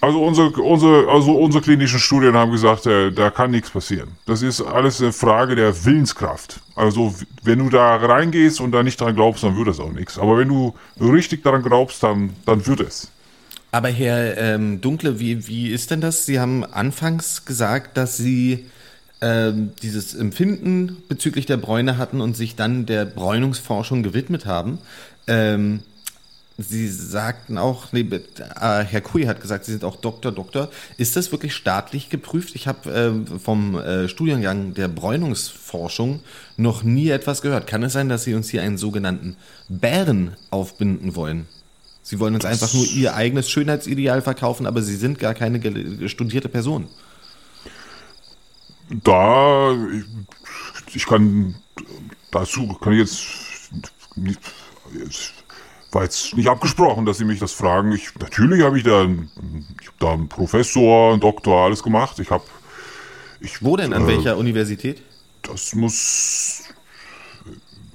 [0.00, 4.10] Also unsere, unsere, also unsere klinischen Studien haben gesagt, äh, da kann nichts passieren.
[4.26, 6.60] Das ist alles eine Frage der Willenskraft.
[6.76, 10.18] Also wenn du da reingehst und da nicht dran glaubst, dann wird das auch nichts.
[10.18, 13.10] Aber wenn du richtig daran glaubst, dann, dann wird es.
[13.72, 16.24] Aber Herr ähm, Dunkle, wie, wie ist denn das?
[16.24, 18.66] Sie haben anfangs gesagt, dass Sie
[19.20, 24.78] ähm, dieses Empfinden bezüglich der Bräune hatten und sich dann der Bräunungsforschung gewidmet haben.
[25.26, 25.80] Ähm,
[26.60, 28.20] Sie sagten auch, nee, äh,
[28.84, 30.70] Herr Kui hat gesagt, Sie sind auch Doktor, Doktor.
[30.96, 32.56] Ist das wirklich staatlich geprüft?
[32.56, 36.20] Ich habe äh, vom äh, Studiengang der Bräunungsforschung
[36.56, 37.68] noch nie etwas gehört.
[37.68, 39.36] Kann es sein, dass Sie uns hier einen sogenannten
[39.68, 41.46] Bären aufbinden wollen?
[42.02, 46.48] Sie wollen uns einfach nur Ihr eigenes Schönheitsideal verkaufen, aber Sie sind gar keine studierte
[46.48, 46.88] Person.
[48.88, 51.54] Da, ich, ich kann,
[52.32, 53.26] dazu kann ich jetzt,
[54.16, 54.40] nicht,
[54.98, 55.34] jetzt,
[55.90, 57.92] war jetzt nicht abgesprochen, dass Sie mich das fragen.
[57.92, 59.30] Ich, natürlich habe ich da, einen-
[59.80, 62.18] ich hab da einen Professor, einen Doktor, alles gemacht.
[62.18, 62.44] Ich habe,
[63.40, 63.92] ich, Wo denn?
[63.92, 65.02] An äh, welcher Universität?
[65.42, 66.62] Das muss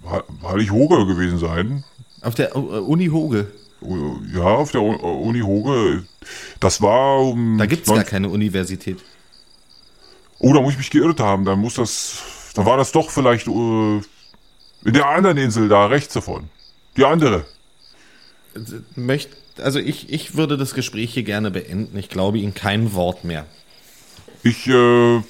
[0.03, 1.83] He- Heilig-Hoge gewesen sein.
[2.21, 3.51] Auf der äh, Uni Hoge.
[4.33, 6.05] Ja, auf der Uni Hoge.
[6.61, 7.57] Das war um.
[7.57, 9.03] Da gibt's gar keine Universität.
[10.39, 11.43] Oh, da muss ich mich geirrt haben.
[11.43, 12.17] Da muss das.
[12.55, 13.51] Da war das doch vielleicht äh,
[14.85, 16.49] in der anderen Insel da rechts davon.
[16.95, 17.45] Die andere.
[18.95, 19.29] Möcht,
[19.61, 21.97] also ich, ich würde das Gespräch hier gerne beenden.
[21.97, 23.45] Ich glaube Ihnen kein Wort mehr.
[24.43, 25.21] Ich äh,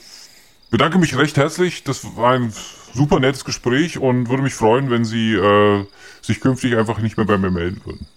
[0.70, 1.84] bedanke mich recht herzlich.
[1.84, 2.54] Das war ein
[2.94, 5.86] super nettes Gespräch und würde mich freuen, wenn Sie äh,
[6.22, 8.08] sich künftig einfach nicht mehr bei mir melden würden.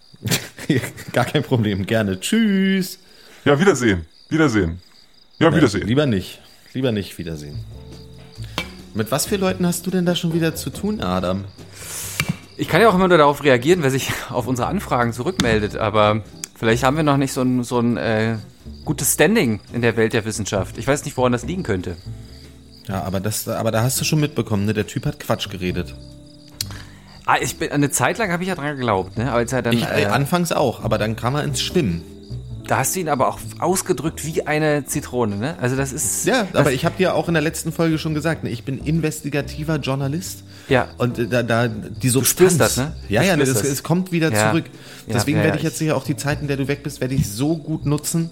[1.13, 2.19] Gar kein Problem, gerne.
[2.19, 2.99] Tschüss.
[3.45, 4.07] Ja, Wiedersehen.
[4.29, 4.81] Wiedersehen.
[5.39, 5.87] Ja, Wiedersehen.
[5.87, 6.41] Lieber nicht.
[6.73, 7.65] Lieber nicht Wiedersehen.
[8.95, 11.45] Mit was für Leuten hast du denn da schon wieder zu tun, Adam?
[12.59, 16.23] Ich kann ja auch immer nur darauf reagieren, wer sich auf unsere Anfragen zurückmeldet, aber
[16.55, 18.37] vielleicht haben wir noch nicht so ein, so ein äh,
[18.85, 20.79] gutes Standing in der Welt der Wissenschaft.
[20.79, 21.97] Ich weiß nicht, woran das liegen könnte.
[22.89, 24.73] Ja, aber, das, aber da hast du schon mitbekommen, ne?
[24.73, 25.95] Der Typ hat Quatsch geredet.
[27.27, 29.33] Ah, ich bin, eine Zeit lang habe ich ja dran geglaubt, ne?
[29.33, 32.03] Als er dann, Ich, äh, äh, anfangs auch, aber dann kam er ins Schwimmen.
[32.67, 35.57] Da hast du ihn aber auch ausgedrückt wie eine Zitrone, ne?
[35.61, 36.27] Also das ist.
[36.27, 38.65] Ja, das, aber ich habe dir auch in der letzten Folge schon gesagt, ne, ich
[38.65, 40.43] bin investigativer Journalist.
[40.69, 40.89] Ja.
[40.99, 42.53] Und äh, da, da die Substanz.
[42.55, 42.93] spürst das, ne?
[43.09, 44.51] Ja, Du ja, ne, das, es kommt wieder Ja.
[44.51, 44.65] zurück.
[45.09, 46.83] Deswegen ja, werde ja, ich jetzt ich- hier auch die Zeit, in der du weg
[46.83, 48.31] bist, werde ich so gut nutzen,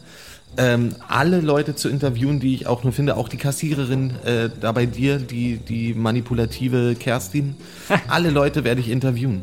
[0.56, 4.70] ähm, alle Leute zu interviewen, die ich auch nur finde, auch die Kassiererin äh, da
[4.72, 7.56] bei dir, die, die manipulative Kerstin.
[8.08, 9.42] alle Leute werde ich interviewen.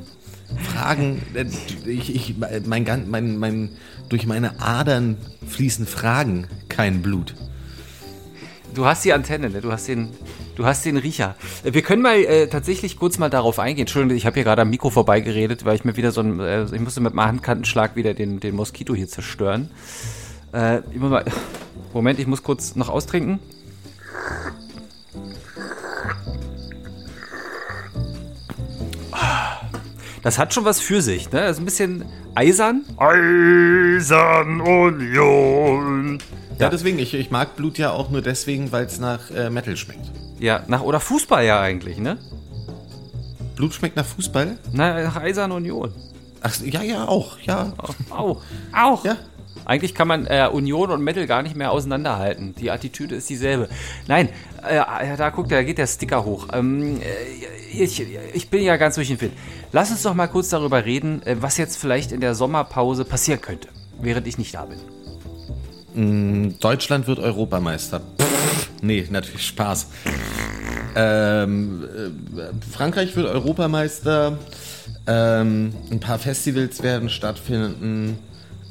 [0.74, 1.46] Fragen, äh,
[1.89, 2.36] ich, ich,
[2.66, 3.70] mein, mein, mein,
[4.12, 7.34] durch meine Adern fließen Fragen, kein Blut.
[8.74, 9.62] Du hast die Antenne, ne?
[9.62, 10.09] Du hast den,
[10.55, 11.36] du hast den Riecher.
[11.64, 13.84] Äh, Wir können mal äh, tatsächlich kurz mal darauf eingehen.
[13.84, 16.66] Entschuldigung, ich habe hier gerade am Mikro vorbeigeredet, weil ich mir wieder so ein, äh,
[16.66, 19.72] ich musste mit meinem Handkantenschlag wieder den, den Moskito hier zerstören.
[20.53, 21.26] Äh, ich mal,
[21.93, 23.39] Moment, ich muss kurz noch austrinken.
[30.22, 31.41] Das hat schon was für sich, ne?
[31.41, 32.05] Das ist ein bisschen
[32.36, 32.84] eisern.
[32.97, 36.19] Eisern Union.
[36.59, 39.76] Ja, deswegen, ich, ich mag Blut ja auch nur deswegen, weil es nach äh, Metal
[39.76, 40.11] schmeckt.
[40.39, 42.17] Ja, nach oder Fußball ja eigentlich, ne?
[43.55, 44.57] Blut schmeckt nach Fußball?
[44.72, 45.91] Na, nach Eisern Union.
[46.41, 47.74] Ach, ja, ja, auch, ja.
[48.09, 48.41] Auch.
[48.72, 49.05] Auch.
[49.05, 49.17] Ja.
[49.65, 52.55] Eigentlich kann man äh, Union und Metal gar nicht mehr auseinanderhalten.
[52.55, 53.69] Die Attitüde ist dieselbe.
[54.07, 54.30] Nein,
[54.68, 56.47] äh, da guckt, da geht der Sticker hoch.
[56.53, 59.34] Ähm, äh, ich, ich bin ja ganz durch den Wind.
[59.72, 63.41] Lass uns doch mal kurz darüber reden, äh, was jetzt vielleicht in der Sommerpause passieren
[63.41, 63.68] könnte,
[63.99, 64.80] während ich nicht da bin.
[66.59, 68.01] Deutschland wird Europameister.
[68.82, 69.88] Nee, natürlich Spaß.
[70.95, 74.38] Ähm, äh, Frankreich wird Europameister.
[75.07, 78.20] Ähm, ein paar Festivals werden stattfinden.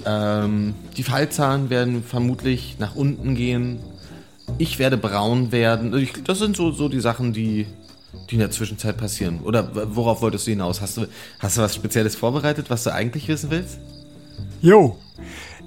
[0.07, 3.81] Ähm, die Fallzahlen werden vermutlich nach unten gehen.
[4.59, 5.97] Ich werde braun werden.
[5.97, 7.67] Ich, das sind so, so die Sachen, die,
[8.29, 9.41] die in der Zwischenzeit passieren.
[9.41, 10.81] Oder worauf wolltest du hinaus?
[10.81, 11.07] Hast du,
[11.39, 13.79] hast du was Spezielles vorbereitet, was du eigentlich wissen willst?
[14.61, 14.99] Jo.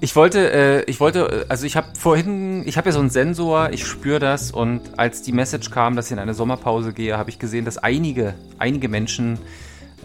[0.01, 3.69] Ich wollte, äh, ich wollte, also ich habe vorhin, ich habe ja so einen Sensor,
[3.71, 7.29] ich spüre das und als die Message kam, dass ich in eine Sommerpause gehe, habe
[7.29, 9.39] ich gesehen, dass einige, einige Menschen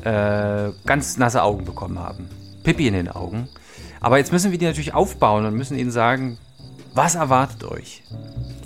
[0.05, 2.29] äh, ganz nasse Augen bekommen haben.
[2.63, 3.49] Pippi in den Augen.
[4.01, 6.39] Aber jetzt müssen wir die natürlich aufbauen und müssen ihnen sagen,
[6.99, 8.03] was erwartet euch?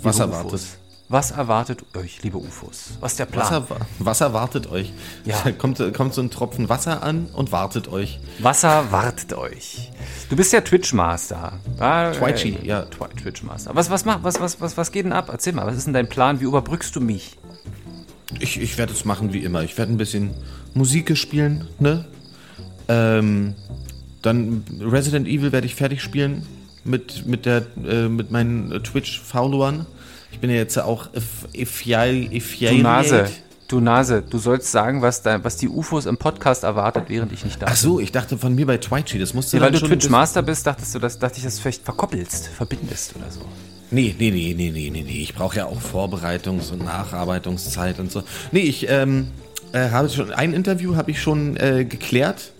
[0.01, 0.19] Was UFOs?
[0.19, 0.61] erwartet?
[1.09, 2.93] Was erwartet euch, liebe UFOs?
[2.99, 3.45] Was ist der Plan?
[3.45, 4.91] Was, erwa- was erwartet euch?
[5.25, 5.35] Ja.
[5.59, 8.19] Kommt, kommt so ein Tropfen Wasser an und wartet euch.
[8.39, 9.91] Wasser wartet euch.
[10.29, 11.59] Du bist ja Twitch-Master.
[12.17, 12.81] Twitchy, äh, ja.
[12.85, 13.75] Twi- Twitch-Master.
[13.75, 15.29] Was, was, was, was, was, was geht denn ab?
[15.31, 16.39] Erzähl mal, was ist denn dein Plan?
[16.39, 17.37] Wie überbrückst du mich?
[18.39, 19.61] Ich, ich werde es machen wie immer.
[19.61, 20.31] Ich werde ein bisschen
[20.73, 22.05] Musik spielen, ne?
[22.87, 23.53] Ähm,
[24.23, 26.47] dann Resident Evil werde ich fertig spielen
[26.83, 29.85] mit, mit, der, äh, mit meinen äh, Twitch-Followern.
[30.31, 31.07] Ich bin ja jetzt auch
[32.71, 33.29] Du Nase.
[33.67, 37.43] Du Nase, du sollst sagen, was, da, was die UFOs im Podcast erwartet, während ich
[37.45, 37.79] nicht da Ach bin.
[37.79, 39.17] so, ich dachte von mir bei Twitchy.
[39.17, 41.83] Das musste Ja, weil du Twitch-Master bist, dachtest du, dass, dachte ich, dass du vielleicht
[41.83, 43.41] verkoppelst, verbindest oder so.
[43.89, 45.21] Nee, nee, nee, nee, nee, nee, nee.
[45.21, 48.23] Ich brauche ja auch Vorbereitungs- und Nacharbeitungszeit und so.
[48.51, 49.27] Nee, ich ähm,
[49.71, 52.53] äh, habe schon ein Interview habe ich schon äh, geklärt.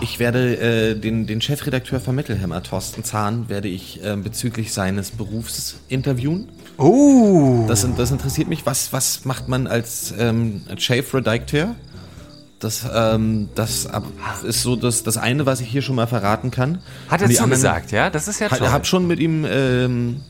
[0.00, 4.72] Ich werde äh, den, den Chefredakteur von Metal Hammer, Thorsten Zahn, werde ich äh, bezüglich
[4.72, 6.48] seines Berufs interviewen.
[6.78, 7.64] Oh.
[7.68, 8.66] Das, das interessiert mich.
[8.66, 11.74] Was, was macht man als ähm, Chefredakteur?
[12.58, 13.88] Das, ähm, das
[14.42, 16.80] ist so das, das eine, was ich hier schon mal verraten kann.
[17.08, 18.10] Hat er zugesagt, ja?
[18.10, 18.58] Das ist ja toll.
[18.62, 20.22] Ich habe schon mit ihm ähm,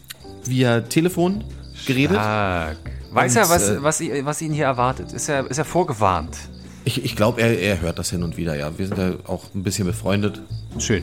[0.44, 1.44] via Telefon
[1.86, 2.16] geredet.
[2.16, 2.78] Stark.
[3.12, 5.12] Weiß Und, er, was, äh, was, was ihn hier erwartet?
[5.12, 6.36] Ist er, ist er vorgewarnt?
[6.84, 8.78] Ich, ich glaube, er, er hört das hin und wieder, ja.
[8.78, 10.42] Wir sind ja auch ein bisschen befreundet.
[10.78, 11.02] Schön.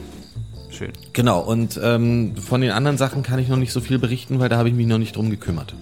[0.69, 0.93] Schön.
[1.13, 4.49] Genau, und ähm, von den anderen Sachen kann ich noch nicht so viel berichten, weil
[4.49, 5.73] da habe ich mich noch nicht drum gekümmert.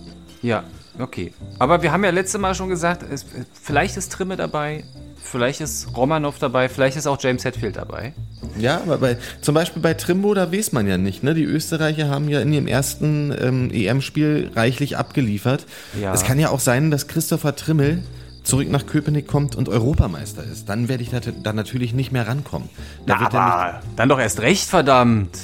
[0.42, 0.64] Ja,
[0.98, 1.34] okay.
[1.60, 3.26] Aber wir haben ja letztes Mal schon gesagt, es,
[3.62, 4.84] vielleicht ist Trimme dabei,
[5.22, 8.14] vielleicht ist Romanov dabei, vielleicht ist auch James Hetfield dabei.
[8.58, 11.24] Ja, aber bei, zum Beispiel bei Trimbo, da weiß man ja nicht.
[11.24, 11.34] Ne?
[11.34, 15.66] Die Österreicher haben ja in ihrem ersten ähm, EM-Spiel reichlich abgeliefert.
[16.02, 16.14] Ja.
[16.14, 18.04] Es kann ja auch sein, dass Christopher Trimmel
[18.50, 20.68] zurück nach Köpenick kommt und Europameister ist.
[20.70, 22.70] Dann werde ich da, da natürlich nicht mehr rankommen.
[23.06, 25.38] Da Na, er aber dann doch erst recht, verdammt.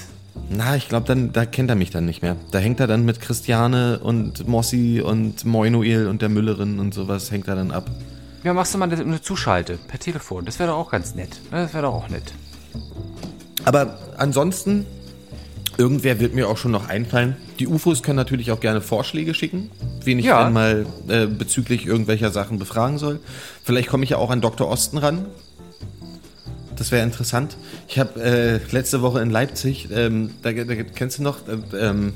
[0.49, 2.35] na, ich glaube, dann da kennt er mich dann nicht mehr.
[2.51, 7.31] Da hängt er dann mit Christiane und Mossi und Moinuel und der Müllerin und sowas
[7.31, 7.89] hängt er dann ab.
[8.43, 10.45] Ja, machst du mal eine, eine Zuschalte per Telefon.
[10.45, 11.39] Das wäre doch auch ganz nett.
[11.51, 12.33] Ne, Das wäre doch auch nett.
[13.63, 14.85] Aber ansonsten,
[15.77, 17.35] irgendwer wird mir auch schon noch einfallen.
[17.59, 19.69] Die UFOs können natürlich auch gerne Vorschläge schicken,
[20.03, 20.43] wen ich Ja.
[20.43, 23.19] dann mal äh, bezüglich irgendwelcher Sachen befragen soll.
[23.63, 24.67] Vielleicht komme ich ja auch an Dr.
[24.69, 25.25] Osten ran.
[26.75, 27.55] Das wäre interessant.
[27.87, 32.13] Ich habe äh, letzte Woche in Leipzig, ähm, da, da kennst du noch, äh, ähm,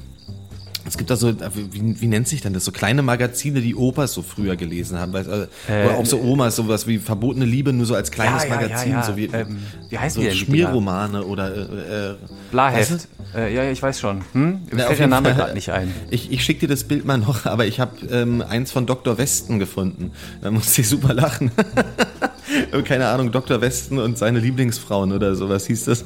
[0.90, 1.36] es gibt da so, äh,
[1.72, 5.14] wie, wie nennt sich denn das, so kleine Magazine, die Opas so früher gelesen haben.
[5.14, 8.50] Weißt, also, oder auch so Omas, sowas wie Verbotene Liebe, nur so als kleines Ja,
[8.50, 8.92] ja, Magazin.
[8.92, 9.04] ja.
[9.04, 9.60] So wie, Ähm,
[9.90, 12.16] wie heißen so die Schmierromane oder äh, äh,
[12.52, 12.92] Blaheft.
[12.92, 14.22] weißt Äh, ja, ich weiß schon.
[14.34, 14.62] Hm?
[14.72, 15.94] Mir fällt der Name gerade nicht ein.
[16.10, 19.18] Ich, ich schicke dir das Bild mal noch, aber ich habe ähm, eins von Dr.
[19.20, 20.12] Westen gefunden.
[20.42, 21.52] Da musste ich super lachen.
[22.86, 23.62] Keine Ahnung, Dr.
[23.62, 26.06] Westen und seine Lieblingsfrauen oder sowas hieß das.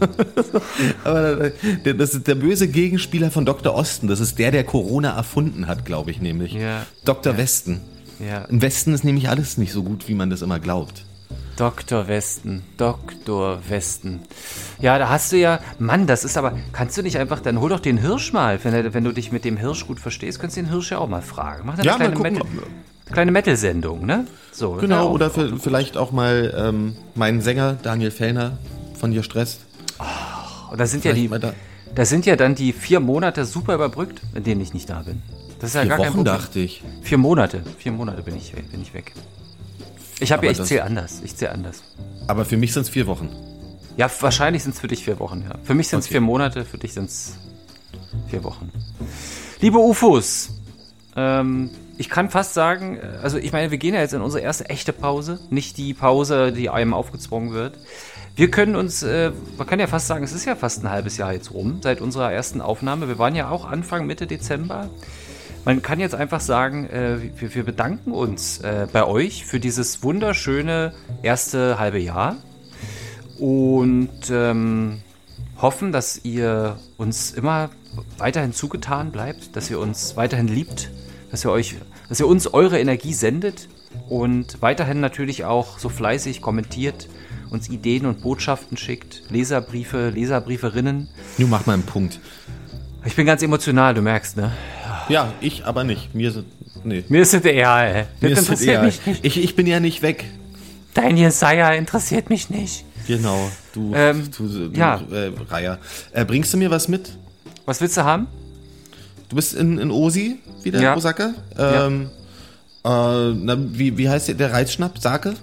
[1.04, 1.52] aber
[1.86, 3.74] der, das ist der böse Gegenspieler von Dr.
[3.74, 4.08] Osten.
[4.08, 6.54] Das ist der, der Corona erfunden hat, glaube ich nämlich.
[6.54, 6.86] Ja.
[7.06, 7.38] Dr.
[7.38, 7.82] Westen.
[8.20, 8.46] Ja.
[8.46, 11.06] Im Westen ist nämlich alles nicht so gut, wie man das immer glaubt.
[11.56, 12.08] Dr.
[12.08, 13.60] Westen, Dr.
[13.70, 14.22] Westen.
[14.80, 17.70] Ja, da hast du ja, Mann, das ist aber, kannst du nicht einfach, dann hol
[17.70, 20.62] doch den Hirsch mal, wenn, wenn du dich mit dem Hirsch gut verstehst, kannst du
[20.62, 21.64] den Hirsch ja auch mal fragen.
[21.66, 22.48] Mach eine Ja, mal kleine, gucken, Metal,
[23.12, 24.26] kleine Metal-Sendung, ne?
[24.52, 28.58] So, Genau, oder v- vielleicht auch mal ähm, meinen Sänger Daniel Fellner
[29.00, 29.60] von Dir Stress.
[30.72, 31.54] Und da sind ja die, Vielleicht
[31.96, 35.22] da- sind ja dann die vier Monate super überbrückt, in denen ich nicht da bin.
[35.60, 36.34] Das ist ja Vier gar kein Wochen Problem.
[36.36, 36.84] dachte ich.
[37.02, 39.14] Vier Monate, vier Monate bin ich, bin ich weg.
[40.20, 41.84] Ich habe ja, ich das- zähle anders, ich zähle anders.
[42.28, 43.30] Aber für mich sind es vier Wochen.
[43.98, 45.56] Ja, wahrscheinlich sind es für dich vier Wochen, ja.
[45.64, 46.14] Für mich sind es Okay.
[46.14, 47.36] vier Monate, für dich sind es
[48.30, 48.72] vier Wochen.
[49.62, 50.50] Liebe UFOs,
[51.16, 54.44] ähm, ich kann fast sagen, äh, also ich meine, wir gehen ja jetzt in unsere
[54.44, 57.78] erste echte Pause, nicht die Pause, die einem aufgezwungen wird.
[58.36, 61.18] Wir können uns, äh, man kann ja fast sagen, es ist ja fast ein halbes
[61.18, 63.08] Jahr jetzt rum, seit unserer ersten Aufnahme.
[63.08, 64.90] Wir waren ja auch Anfang, Mitte Dezember.
[65.66, 70.04] Man kann jetzt einfach sagen, äh, wir, wir bedanken uns äh, bei euch für dieses
[70.04, 72.38] wunderschöne erste halbe Jahr
[73.40, 75.02] und ähm,
[75.62, 77.70] hoffen, dass ihr uns immer
[78.18, 80.90] weiterhin zugetan bleibt, dass ihr uns weiterhin liebt,
[81.34, 81.78] dass ihr euch,
[82.10, 83.68] dass ihr uns eure Energie sendet
[84.08, 87.10] und weiterhin natürlich auch so fleißig kommentiert,
[87.50, 91.10] uns Ideen und Botschaften schickt, Leserbriefe, Leserbrieferinnen.
[91.40, 92.20] Nun mach mal einen Punkt.
[93.04, 94.52] Ich bin ganz emotional, du merkst, ne?
[95.10, 96.14] Ja, ich aber nicht.
[96.14, 96.46] Mir sind.
[96.84, 97.04] Nee.
[97.10, 98.06] Mir ist es egal.
[98.14, 98.86] Das Mir ist interessiert egal.
[98.86, 99.26] mich nicht.
[99.26, 100.26] Ich, ich bin ja nicht weg.
[100.94, 102.86] Dein Jesaja interessiert mich nicht.
[103.08, 103.50] Genau.
[103.74, 105.02] Du, Ähm, du, du ja.
[105.12, 105.80] äh, Reiher.
[106.12, 107.18] Äh, bringst du mir was mit?
[107.66, 108.28] Was willst du haben?
[109.30, 110.96] Du bist in, in Osi wieder, Ja.
[110.96, 111.34] Osaka?
[111.58, 111.88] Ja.
[111.88, 112.10] Ähm,
[112.84, 114.98] äh, na, wie, wie heißt der, der Reisschnapp?
[115.00, 115.36] Sake?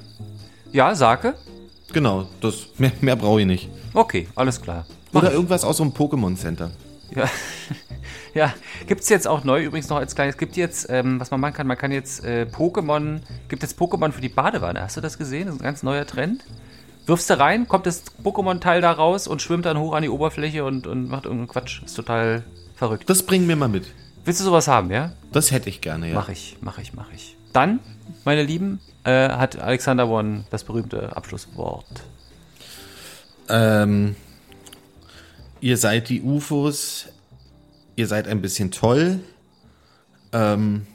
[0.72, 1.34] Ja, Sake?
[1.92, 3.68] Genau, das, mehr, mehr brauche ich nicht.
[3.94, 4.86] Okay, alles klar.
[5.12, 5.36] Mach Oder ich.
[5.36, 6.70] irgendwas aus so einem Pokémon Center.
[7.14, 7.28] Ja,
[8.34, 8.54] ja.
[8.86, 11.54] gibt es jetzt auch neu, übrigens noch als kleines, gibt jetzt, ähm, was man machen
[11.54, 13.18] kann, man kann jetzt äh, Pokémon,
[13.48, 14.80] gibt jetzt Pokémon für die Badewanne.
[14.82, 15.46] Hast du das gesehen?
[15.46, 16.44] Das ist ein ganz neuer Trend.
[17.06, 20.64] Wirfst du rein, kommt das Pokémon-Teil da raus und schwimmt dann hoch an die Oberfläche
[20.64, 21.82] und, und macht irgendeinen Quatsch.
[21.82, 22.44] Ist total
[22.76, 23.10] verrückt.
[23.10, 23.86] Das bringen wir mal mit.
[24.24, 25.12] Willst du sowas haben, ja?
[25.32, 26.14] Das hätte ich gerne, ja.
[26.14, 27.36] Mach ich, mach ich, mach ich.
[27.52, 27.80] Dann,
[28.24, 31.86] meine Lieben, äh, hat Alexander One das berühmte Abschlusswort.
[33.48, 34.16] Ähm,
[35.60, 37.06] ihr seid die UFOs.
[37.96, 39.20] Ihr seid ein bisschen toll.
[40.32, 40.86] Ähm,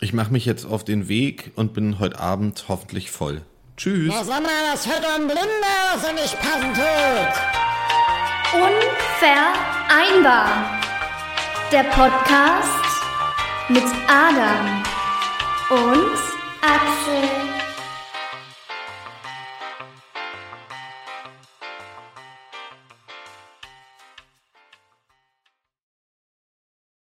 [0.00, 3.42] ich mache mich jetzt auf den Weg und bin heute Abend hoffentlich voll.
[3.76, 4.12] Tschüss.
[4.12, 7.34] Ja, sag mal, das hört ein Blinder aus und nicht passend tut.
[8.54, 10.85] Unvereinbar.
[11.72, 12.68] Der Podcast
[13.68, 14.84] mit Adam
[15.68, 16.16] und
[16.62, 17.55] Axel.